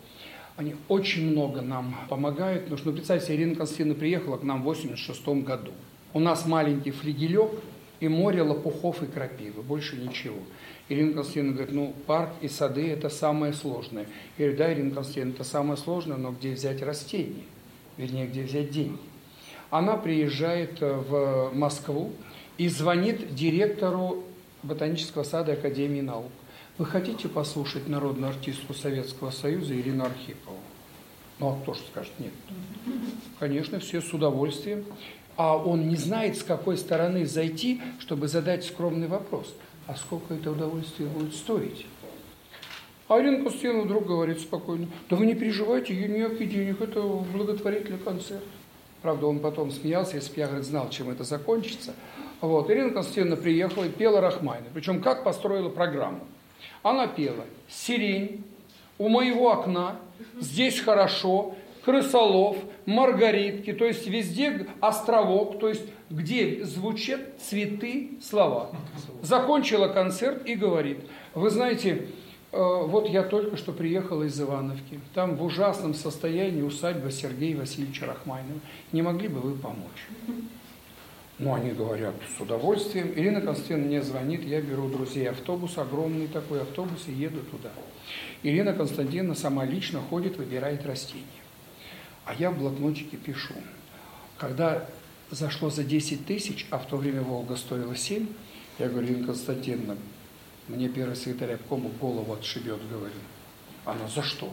Они 0.57 0.75
очень 0.89 1.31
много 1.31 1.61
нам 1.61 1.95
помогают, 2.09 2.63
потому 2.63 2.79
что, 2.79 2.91
ну, 2.91 2.97
представьте, 2.97 3.33
Ирина 3.33 3.55
Константиновна 3.55 3.95
приехала 3.95 4.39
к 4.39 4.43
нам 4.43 4.65
в 4.65 4.69
1986 4.69 5.47
году. 5.47 5.71
У 6.15 6.19
нас 6.19 6.47
маленький 6.47 6.91
флигелек 6.91 7.53
и 8.01 8.09
море 8.09 8.43
лопухов 8.43 9.03
и 9.03 9.07
крапивы, 9.07 9.63
больше 9.63 9.97
ничего. 9.97 10.39
Ирина 10.89 11.15
Константиновна 11.15 11.53
говорит, 11.53 11.75
ну, 11.75 11.95
парк 12.07 12.31
и 12.41 12.49
сады– 12.49 12.89
это 12.91 13.09
самое 13.09 13.53
сложное. 13.53 14.07
Я 14.39 14.47
говорю, 14.47 14.59
да, 14.59 14.73
Ирина 14.73 14.95
Константиновна, 14.95 15.35
это 15.35 15.45
самое 15.45 15.77
сложное, 15.77 16.17
но 16.17 16.31
где 16.31 16.53
взять 16.53 16.81
растения? 16.83 17.43
Вернее, 17.97 18.27
где 18.27 18.43
взять 18.43 18.71
деньги? 18.71 18.99
Она 19.71 19.97
приезжает 19.97 20.81
э, 20.81 20.93
в 20.93 21.51
Москву 21.53 22.13
и 22.57 22.69
звонит 22.69 23.35
директору 23.35 24.23
Ботанического 24.63 25.25
сада 25.25 25.55
Академии 25.55 26.03
наук. 26.03 26.31
Вы 26.79 26.87
хотите 26.87 27.29
послушать 27.29 27.89
народную 27.89 28.31
артистку 28.31 28.73
Советского 28.75 29.31
Союза 29.31 29.75
Ирину 29.75 30.05
Архипову? 30.05 30.59
Ну, 31.41 31.49
а 31.49 31.61
кто 31.61 31.75
же 31.75 31.81
скажет 31.91 32.13
нет? 32.19 32.33
Конечно, 33.41 33.81
все 33.81 34.01
с 34.01 34.13
удовольствием. 34.13 34.85
А 35.37 35.57
он 35.57 35.89
не 35.89 35.97
знает, 35.97 36.39
с 36.39 36.43
какой 36.43 36.77
стороны 36.79 37.27
зайти, 37.27 37.81
чтобы 37.99 38.29
задать 38.29 38.65
скромный 38.65 39.09
вопрос– 39.09 39.53
а 39.87 39.95
сколько 39.95 40.35
это 40.35 40.51
удовольствие 40.51 41.09
будет 41.09 41.35
стоить? 41.35 41.87
А 43.09 43.21
Ирина 43.21 43.43
Константиновна 43.43 43.83
вдруг 43.83 44.07
говорит 44.07 44.41
спокойно, 44.41 44.89
да 45.09 45.17
вы 45.17 45.27
не 45.27 45.35
переживайте, 45.35 45.95
я 45.95 46.09
никаких 46.09 46.51
денег, 46.51 46.81
это 46.81 47.01
благотворительный 47.01 47.99
концерт. 47.99 48.43
Правда, 49.03 49.27
он 49.27 49.39
потом 49.39 49.71
смеялся, 49.71 50.17
если 50.17 50.35
бы 50.35 50.41
я 50.41 50.47
говорит, 50.47 50.67
знал, 50.67 50.91
чем 50.91 51.11
это 51.11 51.23
закончится. 51.23 51.95
Вот. 52.41 52.69
Ирина 52.71 52.91
Константиновна 52.91 53.37
приехала 53.37 53.85
и 53.85 53.89
пела 53.89 54.21
Рахмайна. 54.21 54.67
Причем 54.75 55.01
как 55.01 55.23
построила 55.23 55.69
программу? 55.69 56.27
Она 56.83 57.07
пела 57.07 57.45
«Сирень», 57.69 58.45
«У 58.99 59.09
моего 59.09 59.53
окна», 59.53 59.97
«Здесь 60.41 60.81
хорошо», 60.81 61.55
крысолов, 61.87 62.57
маргаритки, 62.85 63.73
то 63.73 63.85
есть 63.85 64.09
везде 64.09 64.67
островок, 64.81 65.61
то 65.61 65.69
есть 65.69 65.85
где 66.11 66.65
звучат 66.65 67.21
цветы 67.41 68.19
слова. 68.21 68.73
Закончила 69.23 69.87
концерт 69.87 70.45
и 70.47 70.57
говорит, 70.57 70.99
вы 71.35 71.49
знаете, 71.49 72.09
э, 72.51 72.57
вот 72.57 73.09
я 73.09 73.23
только 73.23 73.57
что 73.57 73.71
приехала 73.73 74.25
из 74.25 74.39
Ивановки, 74.41 74.99
там 75.15 75.37
в 75.37 75.45
ужасном 75.45 75.95
состоянии 75.95 76.63
усадьба 76.63 77.13
Сергея 77.13 77.57
Васильевича 77.57 78.07
Рахмайнова, 78.07 78.59
не 78.91 79.03
могли 79.03 79.29
бы 79.29 79.39
вы 79.39 79.55
помочь? 79.55 80.09
Ну, 81.39 81.55
они 81.55 81.71
говорят, 81.71 82.15
с 82.37 82.41
удовольствием. 82.41 83.13
Ирина 83.15 83.43
Константиновна 83.43 83.87
мне 83.87 84.03
звонит, 84.03 84.43
я 84.43 84.61
беру 84.61 84.89
друзей 84.89 85.29
автобус, 85.29 85.79
огромный 85.79 86.27
такой 86.27 86.63
автобус, 86.63 87.05
и 87.07 87.13
еду 87.13 87.43
туда. 87.43 87.71
Ирина 88.43 88.73
Константиновна 88.73 89.37
сама 89.37 89.65
лично 89.65 90.01
ходит, 90.01 90.37
выбирает 90.37 90.85
растения. 90.85 91.46
А 92.27 92.35
я 92.35 92.51
в 92.51 92.59
блокнотике 92.59 93.17
пишу. 93.17 93.55
Когда 94.37 94.87
зашло 95.31 95.71
за 95.71 95.85
10 95.85 96.27
тысяч, 96.27 96.67
а 96.71 96.79
в 96.79 96.87
то 96.87 96.97
время 96.97 97.23
«Волга» 97.23 97.57
стоила 97.57 97.97
7, 97.97 98.27
я 98.79 98.89
говорю, 98.89 99.07
Ирина 99.07 99.27
Константиновна, 99.29 99.97
мне 100.69 100.89
первый 100.89 101.17
секретарь 101.17 101.55
обкома 101.55 101.89
голову 102.01 102.35
отшибет, 102.35 102.81
говорю. 102.91 103.15
Она, 103.85 104.09
за 104.09 104.23
что? 104.23 104.53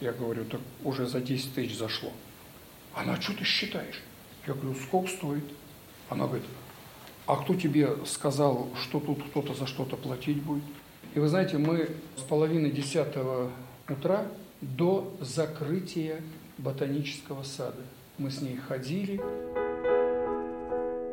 Я 0.00 0.12
говорю, 0.12 0.44
так 0.44 0.60
уже 0.84 1.06
за 1.06 1.20
10 1.20 1.54
тысяч 1.54 1.76
зашло. 1.76 2.12
Она, 2.94 3.20
что 3.20 3.36
ты 3.36 3.44
считаешь? 3.44 4.00
Я 4.46 4.54
говорю, 4.54 4.76
сколько 4.76 5.08
стоит? 5.08 5.44
Она 6.08 6.26
говорит, 6.26 6.46
а 7.26 7.36
кто 7.36 7.54
тебе 7.54 7.96
сказал, 8.06 8.68
что 8.80 9.00
тут 9.00 9.22
кто-то 9.30 9.54
за 9.54 9.66
что-то 9.66 9.96
платить 9.96 10.40
будет? 10.42 10.64
И 11.14 11.18
вы 11.18 11.28
знаете, 11.28 11.58
мы 11.58 11.90
с 12.16 12.20
половины 12.20 12.70
десятого 12.70 13.50
утра 13.88 14.26
до 14.60 15.16
закрытия 15.20 16.20
ботанического 16.58 17.42
сада. 17.42 17.82
Мы 18.18 18.30
с 18.30 18.40
ней 18.40 18.56
ходили. 18.56 19.20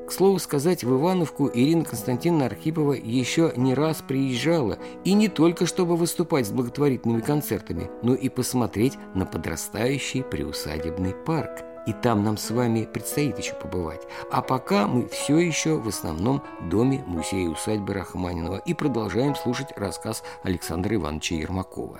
К 0.08 0.14
слову 0.14 0.40
сказать, 0.40 0.84
в 0.84 0.94
Ивановку 0.94 1.50
Ирина 1.54 1.86
Константиновна 1.86 2.48
Архипова 2.48 2.92
еще 2.92 3.54
не 3.56 3.74
раз 3.74 4.04
приезжала, 4.06 4.78
и 5.06 5.14
не 5.14 5.30
только 5.30 5.66
чтобы 5.66 5.96
выступать 5.96 6.48
с 6.48 6.52
благотворительными 6.52 7.22
концертами, 7.22 7.90
но 8.04 8.14
и 8.14 8.28
посмотреть 8.28 8.98
на 9.16 9.26
подрастающий 9.26 10.22
приусадебный 10.22 11.14
парк. 11.14 11.64
И 11.88 11.94
там 11.94 12.26
нам 12.26 12.38
с 12.38 12.52
вами 12.52 12.88
предстоит 12.92 13.40
еще 13.40 13.54
побывать. 13.54 14.02
А 14.30 14.42
пока 14.42 14.86
мы 14.86 15.08
все 15.08 15.40
еще 15.40 15.78
в 15.78 15.88
основном 15.88 16.44
доме 16.70 17.04
музея 17.08 17.50
усадьбы 17.50 17.94
Рахманинова 17.94 18.58
и 18.58 18.74
продолжаем 18.74 19.36
слушать 19.36 19.70
рассказ 19.78 20.24
Александра 20.44 20.94
Ивановича 20.94 21.36
Ермакова. 21.36 22.00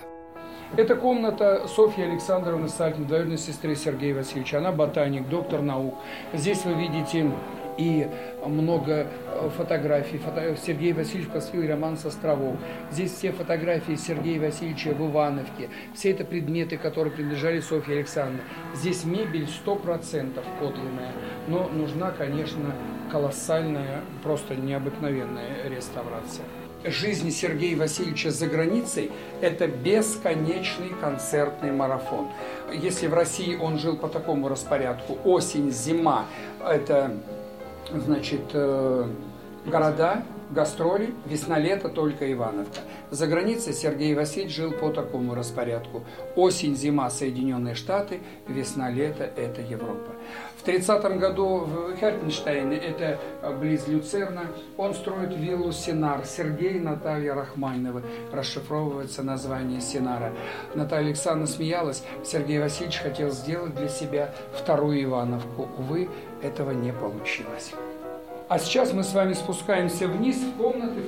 Это 0.74 0.96
комната 0.96 1.68
Софьи 1.68 2.02
Александровны 2.02 2.66
Сальтин, 2.66 3.04
двоюродной 3.04 3.36
сестры 3.36 3.76
Сергея 3.76 4.14
Васильевича. 4.14 4.56
Она 4.56 4.72
ботаник, 4.72 5.28
доктор 5.28 5.60
наук. 5.60 5.96
Здесь 6.32 6.64
вы 6.64 6.72
видите 6.72 7.30
и 7.76 8.08
много 8.46 9.06
э, 9.26 9.50
фотографий. 9.54 10.16
Фото... 10.16 10.56
Сергей 10.56 10.94
Васильевич 10.94 11.30
посвятил 11.30 11.68
роман 11.68 11.98
с 11.98 12.06
островов. 12.06 12.56
Здесь 12.90 13.12
все 13.12 13.32
фотографии 13.32 13.96
Сергея 13.96 14.40
Васильевича 14.40 14.94
в 14.94 15.10
Ивановке. 15.10 15.68
Все 15.92 16.12
это 16.12 16.24
предметы, 16.24 16.78
которые 16.78 17.12
принадлежали 17.12 17.60
Софье 17.60 17.96
Александровне. 17.96 18.40
Здесь 18.74 19.04
мебель 19.04 19.46
100% 19.66 20.42
подлинная, 20.58 21.12
но 21.48 21.68
нужна, 21.68 22.12
конечно, 22.12 22.74
колоссальная, 23.10 24.00
просто 24.22 24.56
необыкновенная 24.56 25.68
реставрация 25.68 26.46
жизни 26.84 27.30
Сергея 27.30 27.76
Васильевича 27.76 28.30
за 28.30 28.46
границей– 28.46 29.10
это 29.40 29.66
бесконечный 29.66 30.90
концертный 31.00 31.72
марафон. 31.72 32.28
Если 32.72 33.06
в 33.06 33.14
России 33.14 33.56
он 33.56 33.78
жил 33.78 33.96
по 33.96 34.08
такому 34.08 34.48
распорядку, 34.48 35.18
осень, 35.24 35.70
зима– 35.70 36.26
это, 36.66 37.16
значит, 37.92 38.50
э, 38.52 39.06
города, 39.66 40.22
гастроли, 40.52 41.14
весна-лето 41.26 41.88
только 41.88 42.30
Ивановка. 42.32 42.80
За 43.10 43.26
границей 43.26 43.72
Сергей 43.72 44.14
Васильевич 44.14 44.54
жил 44.54 44.72
по 44.72 44.90
такому 44.90 45.34
распорядку. 45.34 46.04
Осень-зима 46.36 47.10
Соединенные 47.10 47.74
Штаты, 47.74 48.20
весна-лето– 48.46 49.24
это 49.36 49.60
Европа. 49.62 50.12
В 50.58 50.62
30 50.64 51.18
году 51.18 51.58
в 51.66 51.96
Хертенштейне, 51.96 52.76
это 52.76 53.18
близ 53.60 53.88
Люцерна, 53.88 54.42
он 54.76 54.94
строит 54.94 55.34
виллу 55.34 55.72
Синар. 55.72 56.24
Сергей 56.24 56.74
и 56.74 56.80
Наталья 56.80 57.34
Рахманинова. 57.34 58.02
Расшифровывается 58.32 59.22
название 59.22 59.80
Синара. 59.80 60.32
Наталья 60.74 61.06
Александровна 61.06 61.48
смеялась. 61.48 62.04
Сергей 62.24 62.60
Васильевич 62.60 62.98
хотел 62.98 63.30
сделать 63.30 63.74
для 63.74 63.88
себя 63.88 64.32
вторую 64.54 65.02
Ивановку. 65.02 65.68
Увы, 65.78 66.08
этого 66.42 66.70
не 66.70 66.92
получилось. 66.92 67.72
А 68.52 68.58
сейчас 68.58 68.92
мы 68.92 69.02
с 69.02 69.14
вами 69.14 69.32
спускаемся 69.32 70.06
вниз 70.06 70.36
в 70.36 70.62
комнаты, 70.62 71.00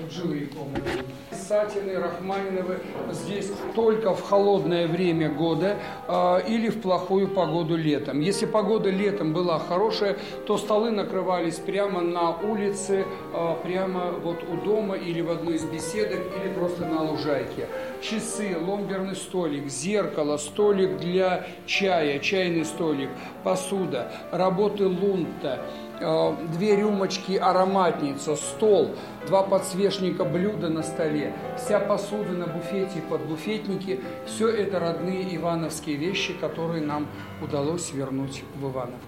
в 0.00 0.10
жилые 0.10 0.46
комнаты. 0.46 1.04
Сатины, 1.30 1.96
Рахманиновы 1.96 2.80
здесь 3.12 3.52
только 3.76 4.16
в 4.16 4.22
холодное 4.28 4.88
время 4.88 5.28
года 5.28 5.76
э, 6.08 6.40
или 6.48 6.70
в 6.70 6.80
плохую 6.82 7.28
погоду 7.28 7.76
летом. 7.76 8.18
Если 8.18 8.46
погода 8.46 8.90
летом 8.90 9.32
была 9.32 9.60
хорошая, 9.60 10.16
то 10.48 10.58
столы 10.58 10.90
накрывались 10.90 11.54
прямо 11.54 12.00
на 12.00 12.36
улице, 12.36 13.06
э, 13.32 13.54
прямо 13.62 14.10
вот 14.10 14.42
у 14.42 14.56
дома 14.56 14.96
или 14.96 15.20
в 15.20 15.30
одной 15.30 15.54
из 15.54 15.62
беседок, 15.66 16.18
или 16.18 16.52
просто 16.52 16.84
на 16.84 17.04
лужайке. 17.04 17.68
Часы, 18.02 18.56
ломберный 18.60 19.14
столик, 19.14 19.68
зеркало, 19.68 20.36
столик 20.36 20.98
для 20.98 21.46
чая, 21.64 22.18
чайный 22.18 22.64
столик, 22.64 23.10
посуда, 23.44 24.10
работы 24.32 24.88
лунта– 24.88 25.60
две 25.98 26.76
рюмочки 26.76 27.36
ароматница, 27.36 28.36
стол, 28.36 28.90
два 29.26 29.42
подсвечника 29.42 30.24
блюда 30.24 30.68
на 30.68 30.82
столе, 30.82 31.32
вся 31.56 31.80
посуда 31.80 32.32
на 32.32 32.46
буфете 32.46 33.02
под 33.08 33.22
буфетники, 33.22 34.00
все 34.26 34.48
это 34.48 34.78
родные 34.78 35.36
ивановские 35.36 35.96
вещи, 35.96 36.32
которые 36.34 36.82
нам 36.82 37.06
удалось 37.42 37.92
вернуть 37.92 38.42
в 38.56 38.70
Ивановку. 38.70 38.98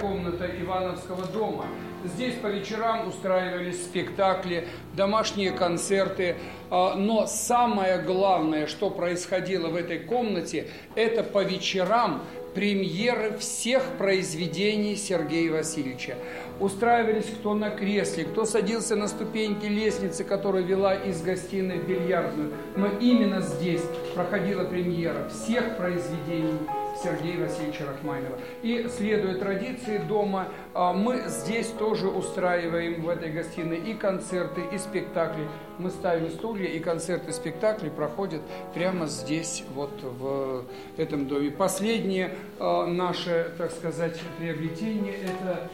Комната 0.00 0.46
Ивановского 0.46 1.26
дома. 1.26 1.64
Здесь 2.04 2.34
по 2.34 2.48
вечерам 2.48 3.08
устраивались 3.08 3.82
спектакли, 3.82 4.68
домашние 4.92 5.50
концерты. 5.52 6.36
Э, 6.70 6.94
но 6.94 7.26
самое 7.26 7.98
главное, 7.98 8.66
что 8.66 8.90
происходило 8.90 9.68
в 9.68 9.76
этой 9.76 9.98
комнате, 10.00 10.68
это 10.94 11.22
по 11.22 11.42
вечерам 11.42 12.22
премьеры 12.56 13.36
всех 13.36 13.82
произведений 13.98 14.96
Сергея 14.96 15.52
Васильевича. 15.52 16.14
Устраивались 16.58 17.26
кто 17.26 17.52
на 17.52 17.68
кресле, 17.68 18.24
кто 18.24 18.46
садился 18.46 18.96
на 18.96 19.08
ступеньки 19.08 19.66
лестницы, 19.66 20.24
которая 20.24 20.62
вела 20.62 20.94
из 20.94 21.20
гостиной 21.20 21.78
в 21.78 21.86
бильярдную. 21.86 22.54
Но 22.74 22.88
именно 22.98 23.42
здесь 23.42 23.82
проходила 24.14 24.64
премьера 24.64 25.28
всех 25.28 25.76
произведений 25.76 26.58
Сергея 27.02 27.46
Васильевича 27.46 27.86
Рахманинова. 27.86 28.38
И, 28.62 28.88
следуя 28.88 29.36
традиции 29.36 29.98
дома, 29.98 30.48
а, 30.74 30.92
мы 30.92 31.24
здесь 31.26 31.68
тоже 31.68 32.08
устраиваем 32.08 33.02
в 33.02 33.08
этой 33.08 33.30
гостиной 33.30 33.78
и 33.78 33.94
концерты, 33.94 34.62
и 34.72 34.78
спектакли. 34.78 35.44
Мы 35.78 35.90
ставим 35.90 36.30
стулья, 36.30 36.66
и 36.66 36.78
концерты, 36.78 37.30
и 37.30 37.32
спектакли 37.32 37.88
проходят 37.88 38.42
прямо 38.74 39.06
здесь, 39.06 39.64
вот 39.74 39.92
в 40.02 40.64
этом 40.96 41.26
доме. 41.26 41.50
Последнее 41.50 42.34
а, 42.58 42.86
наше, 42.86 43.52
так 43.58 43.70
сказать, 43.70 44.20
приобретение– 44.38 45.14
это 45.22 45.70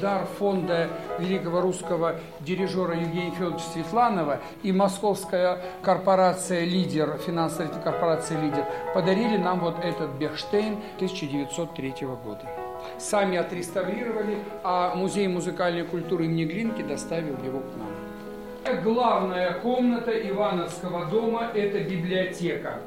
дар 0.00 0.26
фонда 0.38 0.88
великого 1.18 1.60
русского 1.60 2.16
дирижера 2.40 2.94
Евгения 2.94 3.32
Федоровича 3.32 3.64
Светланова 3.72 4.40
и 4.62 4.72
московская 4.72 5.60
корпорация 5.82 6.64
«Лидер», 6.64 7.18
финансовая 7.26 7.68
корпорация 7.68 8.40
«Лидер» 8.40 8.64
подарили 8.94 9.36
нам 9.36 9.60
вот 9.60 9.76
этот 9.82 10.10
Бехштейн 10.12 10.78
1903 10.96 11.94
года. 12.24 12.42
Сами 12.98 13.36
отреставрировали, 13.36 14.38
а 14.62 14.94
Музей 14.94 15.28
музыкальной 15.28 15.84
культуры 15.84 16.26
имени 16.26 16.44
Глинки 16.44 16.82
доставил 16.82 17.36
его 17.44 17.60
к 17.60 17.76
нам. 17.76 18.82
Главная 18.82 19.54
комната 19.60 20.10
Ивановского 20.10 21.06
дома– 21.06 21.50
это 21.54 21.80
библиотека. 21.80 22.80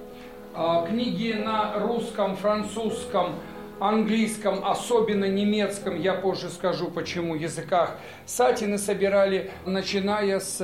Э, 0.55 0.85
книги 0.87 1.33
на 1.33 1.79
русском, 1.79 2.35
французском, 2.35 3.35
английском, 3.79 4.63
особенно 4.65 5.25
немецком, 5.25 5.99
я 5.99 6.13
позже 6.13 6.49
скажу 6.49 6.89
почему, 6.89 7.35
языках, 7.35 7.97
сатины 8.25 8.77
собирали, 8.77 9.51
начиная 9.65 10.39
с 10.39 10.57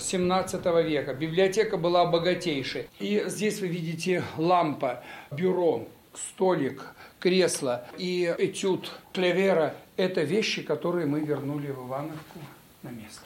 17 0.00 0.60
э, 0.64 0.82
века. 0.82 1.14
Библиотека 1.14 1.76
была 1.76 2.06
богатейшей. 2.06 2.88
И 2.98 3.24
здесь 3.26 3.60
вы 3.60 3.68
видите 3.68 4.22
лампа, 4.36 5.02
бюро, 5.30 5.86
столик, 6.14 6.82
кресло 7.20 7.86
и 7.98 8.34
этюд 8.38 8.90
клевера– 9.12 9.74
это 9.96 10.22
вещи, 10.22 10.62
которые 10.62 11.06
мы 11.06 11.20
вернули 11.20 11.70
в 11.70 11.86
Ивановку 11.86 12.38
на 12.82 12.90
место. 12.90 13.22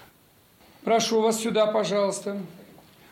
Прошу 0.85 1.21
вас 1.21 1.41
сюда, 1.41 1.67
пожалуйста. 1.67 2.39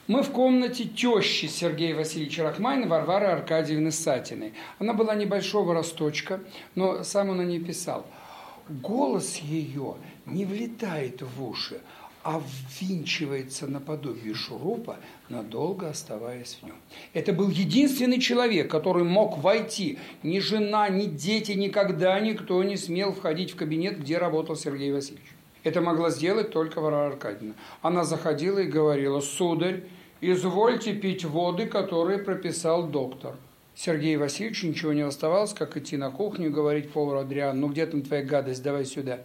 Мы 0.08 0.22
в 0.22 0.30
комнате 0.30 0.84
тещи 0.84 1.44
Сергея 1.44 1.94
Васильевича 1.94 2.42
Рахманина 2.42 2.88
Варвары 2.88 3.26
Аркадьевны 3.26 3.92
Сатиной. 3.92 4.54
Она 4.78 4.94
была 4.94 5.14
небольшого 5.14 5.74
росточка, 5.74 6.40
но 6.74 7.02
сам 7.04 7.28
он 7.28 7.40
о 7.40 7.44
ней 7.44 7.60
писал. 7.60 8.06
Голос 8.70 9.36
ее 9.36 9.96
не 10.24 10.46
влетает 10.46 11.20
в 11.20 11.44
уши, 11.44 11.82
а 12.24 12.40
ввинчивается 12.80 13.66
наподобие 13.66 14.32
шурупа, 14.32 14.96
надолго 15.28 15.90
оставаясь 15.90 16.58
в 16.62 16.64
нем. 16.64 16.76
Это 17.12 17.34
был 17.34 17.50
единственный 17.50 18.18
человек, 18.18 18.70
который 18.70 19.04
мог 19.04 19.36
войти. 19.36 19.98
Ни 20.22 20.38
жена, 20.38 20.88
ни 20.88 21.04
дети, 21.04 21.52
никогда 21.52 22.18
никто 22.18 22.64
не 22.64 22.78
смел 22.78 23.12
входить 23.12 23.50
в 23.50 23.56
кабинет, 23.56 24.00
где 24.00 24.16
работал 24.16 24.56
Сергей 24.56 24.90
Васильевич. 24.90 25.34
Это 25.64 25.82
могла 25.82 26.08
сделать 26.08 26.50
только 26.50 26.80
Варвара 26.80 27.08
Аркадьевна. 27.08 27.52
Она 27.82 28.04
заходила 28.04 28.60
и 28.60 28.66
говорила, 28.66 29.20
сударь, 29.20 29.82
извольте 30.20 30.94
пить 30.94 31.24
воды, 31.24 31.66
которые 31.66 32.18
прописал 32.18 32.86
доктор. 32.86 33.34
Сергею 33.78 34.18
Васильевичу 34.18 34.66
ничего 34.66 34.92
не 34.92 35.02
оставалось, 35.02 35.52
как 35.52 35.76
идти 35.76 35.96
на 35.96 36.10
кухню 36.10 36.48
и 36.48 36.50
говорить 36.50 36.90
повару 36.90 37.20
Адриану, 37.20 37.60
ну 37.60 37.68
где 37.68 37.86
там 37.86 38.02
твоя 38.02 38.24
гадость, 38.24 38.60
давай 38.60 38.84
сюда. 38.84 39.20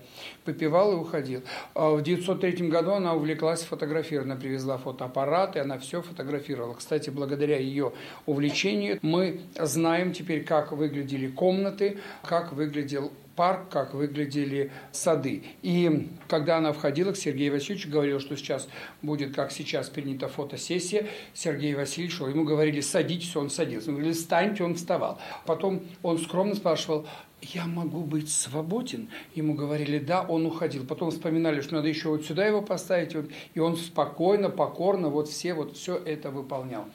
Попивал 0.46 0.94
и 0.94 0.96
уходил. 0.96 1.42
А 1.74 1.90
в 1.90 2.02
1903 2.02 2.70
году 2.70 2.92
она 2.92 3.16
увлеклась 3.16 3.64
фотографированием, 3.64 4.34
она 4.34 4.40
привезла 4.40 4.78
фотоаппарат, 4.78 5.56
и 5.56 5.60
она 5.60 5.80
все 5.80 6.04
фотографировала. 6.04 6.76
Кстати, 6.76 7.10
благодаря 7.10 7.58
ее 7.58 7.94
увлечению 8.28 9.00
мы 9.02 9.42
знаем 9.60 10.14
теперь, 10.14 10.44
как 10.44 10.72
выглядели 10.72 11.30
комнаты, 11.30 11.98
как 12.22 12.54
выглядел 12.54 13.12
парк, 13.36 13.70
как 13.70 13.94
выглядели 13.94 14.72
сады. 14.92 15.44
И 15.62 16.10
когда 16.28 16.58
она 16.58 16.74
входила 16.74 17.12
к 17.12 17.18
Сергею 17.18 17.54
Васильевичу, 17.54 17.90
говорил, 17.90 18.20
что 18.20 18.36
сейчас 18.36 18.68
будет, 19.02 19.36
как 19.36 19.52
сейчас, 19.52 19.90
принята 19.90 20.28
фотосессия, 20.28 21.08
Сергей 21.34 21.74
Васильевич, 21.76 22.20
ему 22.20 22.44
говорили, 22.44 22.82
садитесь, 22.82 23.36
он 23.36 23.50
садился. 23.50 23.90
Мы 23.92 23.98
говорили, 23.98 24.14
встаньте, 24.14 24.64
он 24.64 24.76
вставал. 24.76 25.20
Потом 25.46 25.84
он 26.02 26.20
скромно 26.20 26.56
спрашивал, 26.56 27.08
я 27.42 27.66
могу 27.66 28.02
быть 28.02 28.32
свободен? 28.32 29.10
Ему 29.36 29.54
говорили, 29.54 30.00
да, 30.00 30.22
он 30.22 30.46
уходил. 30.46 30.86
Потом 30.86 31.12
вспоминали, 31.12 31.62
что 31.62 31.76
надо 31.76 31.90
еще 31.90 32.10
вот 32.10 32.26
сюда 32.26 32.46
его 32.46 32.62
поставить, 32.62 33.16
и 33.54 33.60
он 33.60 33.76
спокойно, 33.78 34.50
покорно, 34.50 35.10
вот 35.10 35.28
все, 35.28 35.54
вот 35.54 35.76
все 35.76 35.96
это 35.98 36.32
выполнял. 36.32 36.86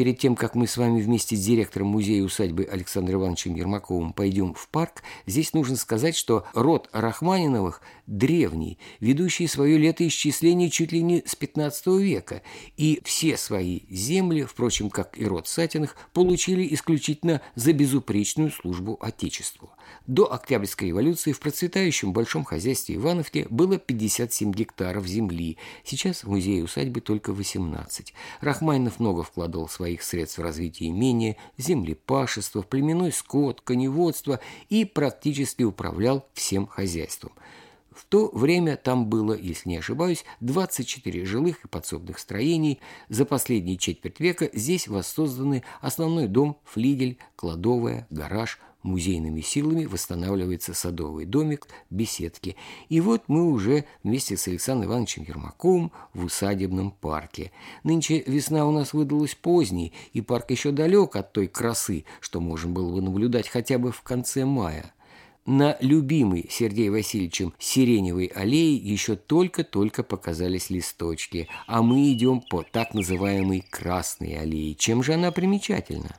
Перед 0.00 0.18
тем, 0.18 0.34
как 0.34 0.54
мы 0.54 0.66
с 0.66 0.78
вами 0.78 1.02
вместе 1.02 1.36
с 1.36 1.44
директором 1.44 1.88
музея 1.88 2.22
усадьбы 2.22 2.64
Александром 2.64 3.20
Ивановичем 3.20 3.54
Ермаковым 3.54 4.14
пойдем 4.14 4.54
в 4.54 4.66
парк, 4.70 5.02
здесь 5.26 5.52
нужно 5.52 5.76
сказать, 5.76 6.16
что 6.16 6.46
род 6.54 6.88
Рахманиновых 6.92 7.82
древний, 8.06 8.78
ведущий 8.98 9.46
свое 9.46 9.76
летоисчисление 9.76 10.70
чуть 10.70 10.92
ли 10.92 11.02
не 11.02 11.22
с 11.26 11.36
15 11.36 11.86
века, 11.98 12.40
и 12.78 13.02
все 13.04 13.36
свои 13.36 13.80
земли, 13.90 14.44
впрочем, 14.44 14.88
как 14.88 15.18
и 15.18 15.26
род 15.26 15.46
Сатиных, 15.48 15.96
получили 16.14 16.66
исключительно 16.74 17.42
за 17.54 17.74
безупречную 17.74 18.52
службу 18.52 18.96
Отечеству. 19.02 19.68
До 20.06 20.32
Октябрьской 20.32 20.88
революции 20.88 21.32
в 21.32 21.40
процветающем 21.40 22.14
большом 22.14 22.44
хозяйстве 22.44 22.96
Ивановки 22.96 23.46
было 23.50 23.76
57 23.76 24.50
гектаров 24.52 25.06
земли, 25.06 25.58
сейчас 25.84 26.24
в 26.24 26.30
музее 26.30 26.64
усадьбы 26.64 27.02
только 27.02 27.34
18. 27.34 28.14
Рахманинов 28.40 28.98
много 28.98 29.22
вкладывал 29.22 29.68
своих 29.90 30.02
средств 30.02 30.38
в 30.38 30.42
развитие 30.42 30.90
имения, 30.90 31.36
землепашества, 31.58 32.62
племенной 32.62 33.12
скот, 33.12 33.60
коневодство 33.60 34.38
и 34.68 34.84
практически 34.84 35.64
управлял 35.64 36.28
всем 36.32 36.66
хозяйством. 36.66 37.32
В 37.90 38.04
то 38.04 38.30
время 38.32 38.76
там 38.76 39.06
было, 39.06 39.36
если 39.36 39.68
не 39.68 39.78
ошибаюсь, 39.78 40.24
24 40.40 41.24
жилых 41.24 41.64
и 41.64 41.68
подсобных 41.68 42.20
строений. 42.20 42.78
За 43.08 43.24
последние 43.24 43.76
четверть 43.76 44.20
века 44.20 44.48
здесь 44.52 44.86
воссозданы 44.86 45.64
основной 45.80 46.28
дом, 46.28 46.56
флигель, 46.64 47.18
кладовая, 47.36 48.06
гараж– 48.10 48.60
музейными 48.82 49.40
силами 49.40 49.84
восстанавливается 49.84 50.74
садовый 50.74 51.26
домик, 51.26 51.66
беседки. 51.90 52.56
И 52.88 53.00
вот 53.00 53.24
мы 53.28 53.50
уже 53.50 53.84
вместе 54.02 54.36
с 54.36 54.48
Александром 54.48 54.90
Ивановичем 54.90 55.24
Ермаковым 55.24 55.92
в 56.14 56.24
усадебном 56.24 56.90
парке. 56.90 57.52
Нынче 57.84 58.22
весна 58.26 58.66
у 58.66 58.72
нас 58.72 58.92
выдалась 58.92 59.34
поздней, 59.34 59.92
и 60.12 60.20
парк 60.20 60.50
еще 60.50 60.70
далек 60.70 61.16
от 61.16 61.32
той 61.32 61.46
красы, 61.46 62.04
что 62.20 62.40
можно 62.40 62.70
было 62.70 62.94
бы 62.94 63.02
наблюдать 63.02 63.48
хотя 63.48 63.78
бы 63.78 63.92
в 63.92 64.02
конце 64.02 64.44
мая. 64.44 64.92
На 65.46 65.76
любимой 65.80 66.46
Сергеем 66.50 66.92
Васильевичем 66.92 67.54
сиреневой 67.58 68.26
аллее 68.26 68.76
еще 68.76 69.16
только-только 69.16 70.02
показались 70.02 70.70
листочки, 70.70 71.48
а 71.66 71.82
мы 71.82 72.12
идем 72.12 72.40
по 72.42 72.62
так 72.62 72.94
называемой 72.94 73.64
Красной 73.68 74.38
аллее. 74.38 74.74
Чем 74.74 75.02
же 75.02 75.14
она 75.14 75.32
примечательна? 75.32 76.14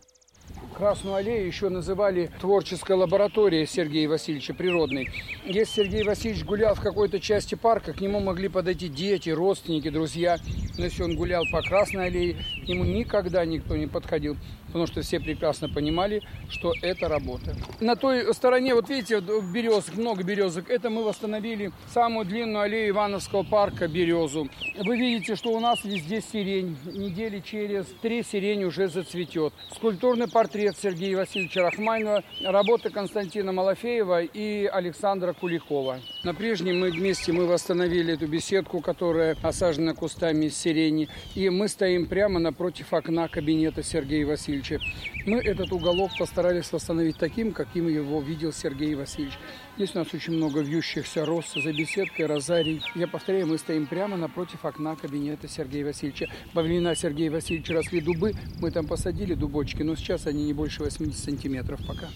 Красную 0.75 1.15
аллею 1.15 1.45
еще 1.45 1.69
называли 1.69 2.31
творческая 2.39 2.95
лаборатория 2.95 3.65
Сергея 3.65 4.07
Васильевича 4.07 4.53
природной. 4.53 5.09
Если 5.45 5.83
Сергей 5.83 6.03
Васильевич 6.03 6.45
гулял 6.45 6.75
в 6.75 6.81
какой-то 6.81 7.19
части 7.19 7.55
парка, 7.55 7.93
к 7.93 8.01
нему 8.01 8.19
могли 8.19 8.47
подойти 8.47 8.87
дети, 8.87 9.29
родственники, 9.29 9.89
друзья. 9.89 10.37
Но 10.77 10.85
если 10.85 11.03
он 11.03 11.15
гулял 11.15 11.43
по 11.51 11.61
Красной 11.61 12.07
аллее, 12.07 12.37
к 12.63 12.67
нему 12.67 12.83
никогда 12.85 13.45
никто 13.45 13.75
не 13.75 13.87
подходил 13.87 14.37
потому 14.71 14.87
что 14.87 15.01
все 15.01 15.19
прекрасно 15.19 15.67
понимали, 15.67 16.21
что 16.49 16.73
это 16.81 17.09
работа. 17.09 17.55
На 17.81 17.95
той 17.95 18.33
стороне, 18.33 18.73
вот 18.73 18.89
видите, 18.89 19.19
березок, 19.19 19.95
много 19.97 20.23
березок, 20.23 20.69
это 20.69 20.89
мы 20.89 21.03
восстановили 21.03 21.71
самую 21.93 22.25
длинную 22.25 22.61
аллею 22.63 22.89
Ивановского 22.91 23.43
парка, 23.43 23.87
березу. 23.87 24.49
Вы 24.83 24.97
видите, 24.97 25.35
что 25.35 25.51
у 25.51 25.59
нас 25.59 25.83
везде 25.83 26.21
сирень. 26.21 26.77
Недели 26.85 27.41
через 27.41 27.85
три 28.01 28.23
сирень 28.23 28.63
уже 28.63 28.87
зацветет. 28.87 29.53
Скульптурный 29.75 30.29
портрет 30.29 30.77
Сергея 30.81 31.17
Васильевича 31.17 31.63
Рахманинова, 31.63 32.23
работы 32.43 32.89
Константина 32.89 33.51
Малафеева 33.51 34.23
и 34.23 34.65
Александра 34.65 35.33
Куликова. 35.33 35.99
На 36.23 36.33
прежнем 36.33 36.79
мы 36.79 36.91
вместе 36.91 37.31
мы 37.31 37.45
восстановили 37.45 38.13
эту 38.13 38.27
беседку, 38.27 38.79
которая 38.79 39.35
осажена 39.41 39.93
кустами 39.93 40.47
сирени. 40.47 41.09
И 41.35 41.49
мы 41.49 41.67
стоим 41.67 42.05
прямо 42.05 42.39
напротив 42.39 42.93
окна 42.93 43.27
кабинета 43.27 43.83
Сергея 43.83 44.25
Васильевича 44.25 44.60
Васильевича. 44.61 44.79
Мы 45.25 45.39
этот 45.39 45.71
уголок 45.71 46.11
постарались 46.17 46.71
восстановить 46.71 47.17
таким, 47.17 47.51
каким 47.51 47.87
его 47.87 48.21
видел 48.21 48.53
Сергей 48.53 48.95
Васильевич. 48.95 49.37
Здесь 49.77 49.95
у 49.95 49.99
нас 49.99 50.13
очень 50.13 50.33
много 50.33 50.59
вьющихся 50.59 51.25
роз 51.25 51.53
за 51.53 51.71
беседкой, 51.71 52.25
розарий. 52.25 52.81
Я 52.93 53.07
повторяю, 53.07 53.47
мы 53.47 53.57
стоим 53.57 53.87
прямо 53.87 54.17
напротив 54.17 54.65
окна 54.65 54.97
кабинета 54.97 55.47
Сергея 55.47 55.85
Васильевича. 55.85 56.27
Во 56.53 56.61
времена 56.61 56.93
Сергея 56.93 57.31
Васильевича 57.31 57.73
росли 57.73 58.01
дубы, 58.01 58.33
мы 58.59 58.69
там 58.71 58.85
посадили 58.85 59.33
дубочки, 59.33 59.81
но 59.81 59.95
сейчас 59.95 60.27
они 60.27 60.43
не 60.43 60.53
больше 60.53 60.83
80 60.83 61.17
сантиметров 61.17 61.79
пока 61.87 62.09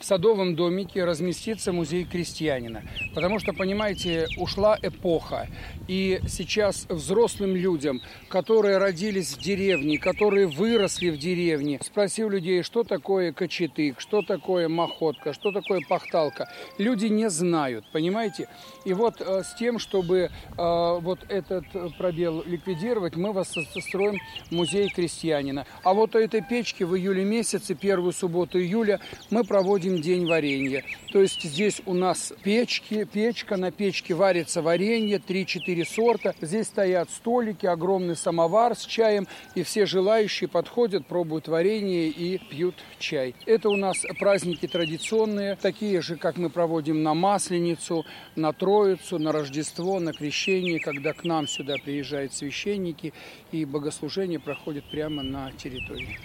в 0.00 0.04
садовом 0.04 0.56
домике 0.56 1.04
разместится 1.04 1.72
музей 1.72 2.04
крестьянина. 2.04 2.82
Потому 3.14 3.38
что, 3.38 3.52
понимаете, 3.52 4.26
ушла 4.38 4.78
эпоха. 4.80 5.46
И 5.88 6.20
сейчас 6.26 6.86
взрослым 6.88 7.54
людям, 7.54 8.00
которые 8.28 8.78
родились 8.78 9.34
в 9.34 9.42
деревне, 9.42 9.98
которые 9.98 10.46
выросли 10.46 11.10
в 11.10 11.18
деревне, 11.18 11.78
спросив 11.84 12.30
людей, 12.30 12.62
что 12.62 12.82
такое 12.82 13.32
кочетык, 13.32 14.00
что 14.00 14.22
такое 14.22 14.68
махотка, 14.68 15.34
что 15.34 15.52
такое 15.52 15.82
пахталка, 15.86 16.50
люди 16.78 16.99
не 17.08 17.30
знают, 17.30 17.84
понимаете? 17.92 18.48
И 18.84 18.92
вот 18.92 19.20
э, 19.20 19.42
с 19.42 19.54
тем, 19.54 19.78
чтобы 19.78 20.18
э, 20.18 20.28
вот 20.56 21.20
этот 21.28 21.64
пробел 21.98 22.42
ликвидировать, 22.46 23.16
мы 23.16 23.32
вас 23.32 23.54
строим 23.80 24.18
музей 24.50 24.88
крестьянина. 24.88 25.66
А 25.82 25.94
вот 25.94 26.14
у 26.14 26.18
этой 26.18 26.42
печки 26.42 26.84
в 26.84 26.96
июле 26.96 27.24
месяце, 27.24 27.74
первую 27.74 28.12
субботу 28.12 28.58
июля, 28.58 29.00
мы 29.30 29.44
проводим 29.44 30.00
день 30.00 30.26
варенья. 30.26 30.84
То 31.12 31.20
есть 31.20 31.42
здесь 31.42 31.82
у 31.86 31.94
нас 31.94 32.32
печки, 32.42 33.04
печка, 33.04 33.56
на 33.56 33.70
печке 33.70 34.14
варится 34.14 34.62
варенье, 34.62 35.18
3-4 35.18 35.84
сорта. 35.84 36.34
Здесь 36.40 36.66
стоят 36.66 37.10
столики, 37.10 37.66
огромный 37.66 38.16
самовар 38.16 38.76
с 38.76 38.84
чаем, 38.84 39.26
и 39.54 39.62
все 39.62 39.86
желающие 39.86 40.48
подходят, 40.48 41.06
пробуют 41.06 41.48
варенье 41.48 42.08
и 42.08 42.38
пьют 42.38 42.76
чай. 42.98 43.34
Это 43.46 43.68
у 43.68 43.76
нас 43.76 44.04
праздники 44.18 44.66
традиционные, 44.66 45.56
такие 45.56 46.00
же, 46.02 46.16
как 46.16 46.36
мы 46.36 46.50
проводим 46.50 46.89
на 46.92 47.14
Масленицу, 47.14 48.04
на 48.36 48.52
Троицу, 48.52 49.18
на 49.18 49.32
Рождество, 49.32 50.00
на 50.00 50.12
Крещение, 50.12 50.80
когда 50.80 51.12
к 51.12 51.24
нам 51.24 51.46
сюда 51.46 51.76
приезжают 51.82 52.32
священники, 52.32 53.12
и 53.52 53.64
богослужение 53.64 54.38
проходит 54.38 54.84
прямо 54.90 55.22
на 55.22 55.52
территории. 55.52 56.18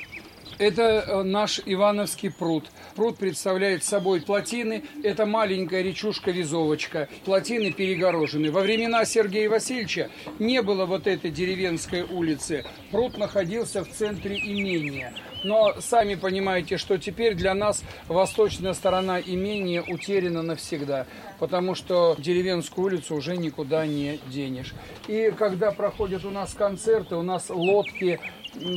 Это 0.57 0.83
э, 0.83 1.23
наш 1.23 1.61
Ивановский 1.65 2.31
пруд. 2.31 2.65
Пруд 2.95 3.17
представляет 3.17 3.83
собой 3.83 4.21
плотины. 4.21 4.83
Это 5.03 5.25
маленькая 5.25 5.81
речушка-везовочка. 5.81 7.09
Плотины 7.25 7.71
перегорожены. 7.71 8.51
Во 8.51 8.61
времена 8.61 9.03
Сергея 9.05 9.49
Васильевича 9.49 10.09
не 10.39 10.61
было 10.61 10.85
вот 10.85 11.07
этой 11.07 11.31
деревенской 11.31 12.03
улицы. 12.03 12.65
Пруд 12.91 13.17
находился 13.17 13.83
в 13.83 13.89
центре 13.89 14.37
имения. 14.37 15.13
Но 15.45 15.75
сами 15.79 16.15
понимаете, 16.15 16.77
что 16.77 16.97
теперь 16.97 17.35
для 17.35 17.53
нас 17.53 17.83
восточная 18.07 18.73
сторона 18.73 19.19
имения 19.19 19.83
утеряна 19.83 20.41
навсегда, 20.41 21.05
потому 21.37 21.75
что 21.75 22.15
деревенскую 22.17 22.87
улицу 22.87 23.15
уже 23.15 23.37
никуда 23.37 23.85
не 23.85 24.19
денешь. 24.27 24.73
И 25.07 25.31
когда 25.37 25.71
проходят 25.71 26.25
у 26.25 26.31
нас 26.31 26.55
концерты, 26.55 27.15
у 27.15 27.21
нас 27.21 27.51
лодки, 27.51 28.19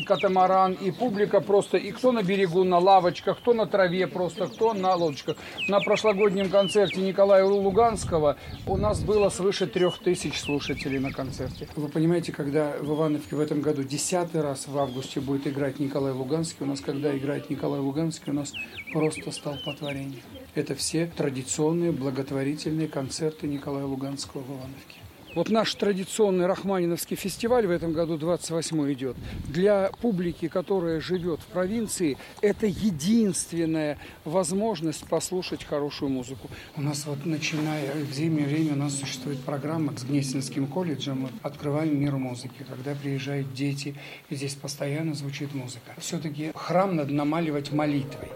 катамаран, 0.07 0.73
и 0.73 0.91
публика 0.91 1.41
просто, 1.41 1.77
и 1.77 1.91
кто 1.93 2.13
на 2.13 2.23
берегу, 2.23 2.65
на 2.65 2.79
лавочках, 2.79 3.39
кто 3.39 3.55
на 3.55 3.67
траве 3.67 4.07
просто, 4.07 4.47
кто 4.47 4.75
на 4.75 4.95
лодочках. 4.95 5.37
На 5.69 5.81
прошлогоднем 5.81 6.51
концерте 6.51 7.01
Николая 7.01 7.45
Луганского 7.45 8.37
у 8.67 8.77
нас 8.77 9.01
было 9.01 9.29
свыше 9.31 9.67
трех 9.67 9.99
тысяч 9.99 10.39
слушателей 10.39 10.99
на 10.99 11.13
концерте. 11.13 11.69
Вы 11.77 11.89
понимаете, 11.89 12.33
когда 12.33 12.75
в 12.81 12.95
Ивановке 12.95 13.37
в 13.37 13.41
этом 13.41 13.61
году 13.61 13.83
десятый 13.83 14.41
раз 14.41 14.67
в 14.69 14.79
августе 14.79 15.21
будет 15.21 15.47
играть 15.47 15.79
Николай 15.79 16.13
Луганский, 16.13 16.59
у 16.61 16.67
нас 16.67 16.81
когда 16.81 17.17
играет 17.17 17.51
Николай 17.51 17.81
Луганский, 17.81 18.33
у 18.33 18.35
нас 18.35 18.53
просто 18.93 19.31
столпотворение. 19.31 20.23
Это 20.55 20.75
все 20.75 21.07
традиционные 21.17 21.93
благотворительные 21.93 22.89
концерты 22.89 23.47
Николая 23.47 23.85
Луганского 23.85 24.43
в 24.43 24.51
Ивановке. 24.51 25.08
Вот 25.35 25.51
наш 25.51 25.75
традиционный 25.75 26.47
Рахманиновский 26.47 27.17
фестиваль 27.17 27.67
в 27.67 27.71
этом 27.71 27.93
году 27.93 28.17
28 28.17 28.93
идет. 28.93 29.17
Для 29.47 29.91
публики, 30.01 30.49
которая 30.49 31.01
живет 31.01 31.41
в 31.41 31.47
провинции, 31.47 32.17
это 32.41 32.67
единственная 32.67 33.99
возможность 34.25 35.07
послушать 35.07 35.65
хорошую 35.65 36.11
музыку. 36.11 36.49
У 36.77 36.83
нас 36.83 37.05
вот 37.07 37.27
начиная 37.27 37.93
в 37.95 38.13
зимнее 38.13 38.47
время 38.47 38.73
у 38.73 38.77
нас 38.77 38.95
существует 38.95 39.39
программа 39.41 39.97
с 39.97 40.05
Гнесинским 40.05 40.67
колледжем 40.67 41.29
«Открываем 41.43 42.01
мир 42.01 42.17
музыки», 42.17 42.65
когда 42.69 42.95
приезжают 42.95 43.53
дети, 43.53 43.95
и 44.31 44.35
здесь 44.35 44.55
постоянно 44.55 45.15
звучит 45.15 45.55
музыка. 45.55 45.95
Все-таки 45.99 46.53
храм 46.55 46.97
надо 46.97 47.13
намаливать 47.13 47.71
молитвой. 47.71 48.29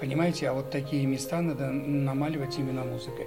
Понимаете, 0.00 0.48
а 0.48 0.54
вот 0.54 0.70
такие 0.70 1.06
места 1.06 1.40
надо 1.40 1.70
намаливать 1.70 2.58
именно 2.58 2.84
музыкой. 2.84 3.26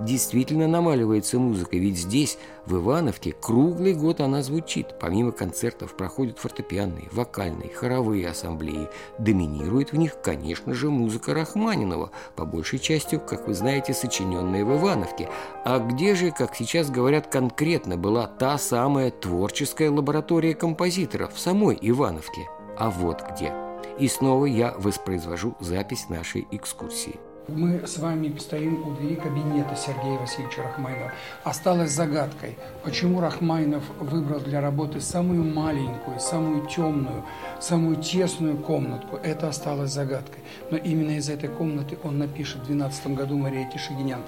Действительно 0.00 0.66
намаливается 0.68 1.38
музыка, 1.38 1.76
ведь 1.76 1.98
здесь, 1.98 2.38
в 2.66 2.76
Ивановке, 2.76 3.32
круглый 3.32 3.94
год 3.94 4.20
она 4.20 4.42
звучит. 4.42 4.98
Помимо 5.00 5.32
концертов 5.32 5.96
проходят 5.96 6.38
фортепианные, 6.38 7.08
вокальные, 7.12 7.70
хоровые 7.70 8.28
ассамблеи. 8.28 8.88
Доминирует 9.18 9.92
в 9.92 9.96
них, 9.96 10.20
конечно 10.20 10.74
же, 10.74 10.90
музыка 10.90 11.34
Рахманинова, 11.34 12.10
по 12.34 12.44
большей 12.44 12.78
части, 12.78 13.20
как 13.24 13.48
вы 13.48 13.54
знаете, 13.54 13.94
сочиненная 13.94 14.64
в 14.64 14.76
Ивановке. 14.76 15.28
А 15.64 15.78
где 15.78 16.14
же, 16.14 16.30
как 16.30 16.54
сейчас 16.54 16.90
говорят 16.90 17.28
конкретно, 17.28 17.96
была 17.96 18.26
та 18.26 18.58
самая 18.58 19.10
творческая 19.10 19.90
лаборатория 19.90 20.54
композиторов 20.54 21.34
в 21.34 21.38
самой 21.38 21.78
Ивановке? 21.80 22.48
А 22.78 22.90
вот 22.90 23.22
где. 23.30 23.52
И 23.98 24.08
снова 24.08 24.44
я 24.44 24.74
воспроизвожу 24.76 25.54
запись 25.60 26.08
нашей 26.08 26.46
экскурсии. 26.50 27.18
Мы 27.48 27.86
с 27.86 27.98
вами 27.98 28.36
стоим 28.40 28.88
у 28.88 28.94
двери 28.96 29.14
кабинета 29.14 29.76
Сергея 29.76 30.18
Васильевича 30.18 30.64
Рахмайнова. 30.64 31.12
Осталось 31.44 31.92
загадкой, 31.92 32.58
почему 32.82 33.20
Рахмайнов 33.20 33.84
выбрал 34.00 34.40
для 34.40 34.60
работы 34.60 35.00
самую 35.00 35.44
маленькую, 35.44 36.18
самую 36.18 36.66
темную, 36.66 37.22
самую 37.60 37.96
тесную 37.98 38.56
комнатку. 38.56 39.16
Это 39.22 39.48
осталось 39.48 39.92
загадкой. 39.92 40.42
Но 40.72 40.76
именно 40.76 41.12
из 41.12 41.28
этой 41.28 41.48
комнаты 41.48 41.96
он 42.02 42.18
напишет 42.18 42.62
в 42.62 42.66
12 42.66 43.14
году 43.14 43.38
Мария 43.38 43.70
Тишигинян. 43.70 44.22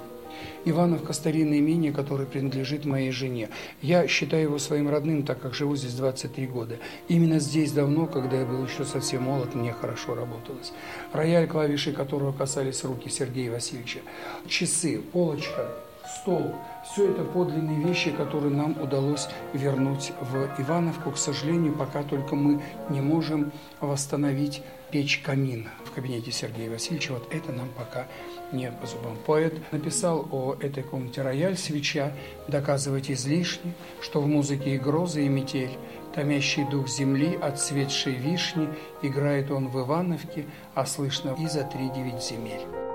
Ивановка– 0.65 1.13
старинное 1.13 1.59
имение, 1.59 1.91
которое 1.91 2.25
принадлежит 2.25 2.85
моей 2.85 3.11
жене. 3.11 3.49
Я 3.81 4.07
считаю 4.07 4.43
его 4.43 4.59
своим 4.59 4.89
родным, 4.89 5.23
так 5.23 5.39
как 5.41 5.53
живу 5.53 5.75
здесь 5.75 5.93
23 5.93 6.47
года. 6.47 6.77
Именно 7.07 7.39
здесь 7.39 7.71
давно, 7.71 8.07
когда 8.07 8.39
я 8.39 8.45
был 8.45 8.65
еще 8.65 8.85
совсем 8.85 9.23
молод, 9.23 9.55
мне 9.55 9.73
хорошо 9.73 10.15
работалось. 10.15 10.73
Рояль, 11.13 11.47
клавиши 11.47 11.91
которого 11.91 12.31
касались 12.31 12.83
руки 12.83 13.09
Сергея 13.09 13.51
Васильевича. 13.51 13.99
Часы, 14.47 15.01
полочка, 15.11 15.69
стол– 16.15 16.55
все 16.91 17.11
это 17.11 17.23
подлинные 17.23 17.83
вещи, 17.83 18.11
которые 18.11 18.53
нам 18.53 18.75
удалось 18.81 19.27
вернуть 19.53 20.11
в 20.21 20.61
Ивановку. 20.61 21.11
К 21.11 21.17
сожалению, 21.17 21.73
пока 21.73 22.03
только 22.03 22.35
мы 22.35 22.61
не 22.89 23.01
можем 23.01 23.51
восстановить 23.79 24.63
печь 24.91 25.21
камин 25.23 25.69
в 25.85 25.91
кабинете 25.91 26.31
Сергея 26.31 26.71
Васильевича. 26.71 27.13
Вот 27.13 27.33
это 27.33 27.51
нам 27.51 27.69
пока 27.77 28.07
не 28.51 28.71
по 28.71 28.87
зубам. 28.87 29.17
Поэт 29.25 29.53
написал 29.71 30.27
о 30.31 30.55
этой 30.59 30.81
комнате 30.83 31.21
рояль, 31.21 31.57
свеча, 31.57 32.11
доказывать 32.47 33.11
излишне, 33.11 33.73
что 34.01 34.21
в 34.21 34.27
музыке 34.27 34.75
и 34.75 34.79
грозы, 34.79 35.25
и 35.25 35.29
метель, 35.29 35.77
томящий 36.15 36.67
дух 36.67 36.87
земли, 36.87 37.37
отцветшей 37.39 38.15
вишни, 38.15 38.67
играет 39.03 39.51
он 39.51 39.67
в 39.67 39.79
Ивановке, 39.79 40.45
а 40.73 40.85
слышно 40.85 41.35
и 41.39 41.45
за 41.45 41.63
три 41.65 41.89
девять 41.89 42.23
земель 42.23 42.88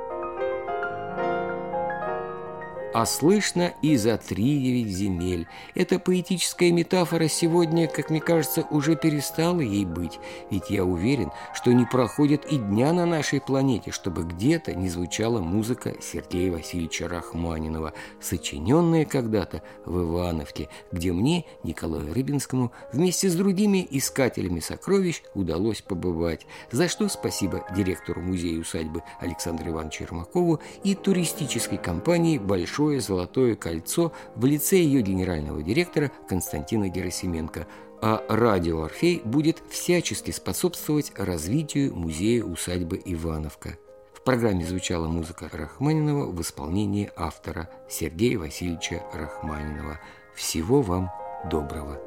а 2.95 3.07
слышно 3.07 3.75
и 3.83 3.97
за 3.97 4.17
три 4.17 4.61
девять 4.61 4.95
земель. 4.95 5.49
Эта 5.75 5.99
поэтическая 5.99 6.71
метафора 6.71 7.27
сегодня, 7.27 7.89
как 7.89 8.09
мне 8.09 8.21
кажется, 8.21 8.65
уже 8.71 8.95
перестала 8.95 9.61
ей 9.61 9.85
быть, 9.85 10.21
ведь 10.53 10.71
я 10.71 10.85
уверен, 10.85 11.33
что 11.55 11.73
не 11.73 11.87
проходит 11.87 12.45
и 12.45 12.57
дня 12.57 12.93
на 12.93 13.05
нашей 13.05 13.41
планете, 13.41 13.91
чтобы 13.91 14.23
где-то 14.23 14.77
не 14.77 14.89
звучала 14.89 15.41
музыка 15.41 15.97
Сергея 16.01 16.53
Васильевича 16.53 17.09
Рахманинова, 17.09 17.95
сочиненная 18.21 19.05
когда-то 19.05 19.63
в 19.85 20.01
Ивановке, 20.01 20.69
где 20.93 21.13
мне, 21.13 21.47
Николаю 21.65 22.15
Рыбинскому, 22.15 22.71
вместе 22.93 23.29
с 23.29 23.35
другими 23.35 23.85
искателями 23.91 24.61
сокровищ 24.61 25.21
удалось 25.35 25.83
побывать, 25.83 26.47
за 26.71 26.87
что 26.87 27.09
спасибо 27.09 27.67
директору 27.77 28.21
музея-усадьбы 28.21 29.03
Александру 29.19 29.73
Ивановичу 29.73 30.05
Ермакову 30.05 30.61
и 30.85 30.95
туристической 30.95 31.79
компании 31.79 32.39
«Большой 32.39 32.84
большое 32.85 33.01
золотое 33.01 33.55
кольцо 33.55 34.13
в 34.37 34.45
лице 34.45 34.77
ее 34.77 35.01
генерального 35.01 35.63
директора 35.63 36.11
Константина 36.29 36.89
Герасименко, 36.89 37.67
а 38.03 38.23
радио 38.29 38.83
«Орфей» 38.83 39.23
будет 39.25 39.63
всячески 39.71 40.31
способствовать 40.31 41.13
развитию 41.17 41.95
музея-усадьбы 41.95 43.01
Ивановка. 43.07 43.79
В 44.13 44.21
программе 44.23 44.67
звучала 44.67 45.09
музыка 45.09 45.49
Рахманинова 45.51 46.31
в 46.31 46.41
исполнении 46.43 47.11
автора 47.17 47.71
Сергея 47.89 48.39
Васильевича 48.39 49.03
Рахманинова. 49.15 49.99
Всего 50.35 50.83
вам 50.83 51.11
доброго! 51.51 51.99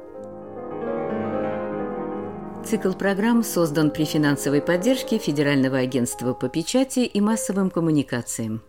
Цикл 2.64 2.92
программ 2.92 3.42
создан 3.42 3.90
при 3.90 4.04
финансовой 4.04 4.60
поддержке 4.60 5.18
Федерального 5.18 5.78
агентства 5.78 6.34
по 6.34 6.48
печати 6.48 7.00
и 7.00 7.20
массовым 7.20 7.70
коммуникациям. 7.70 8.62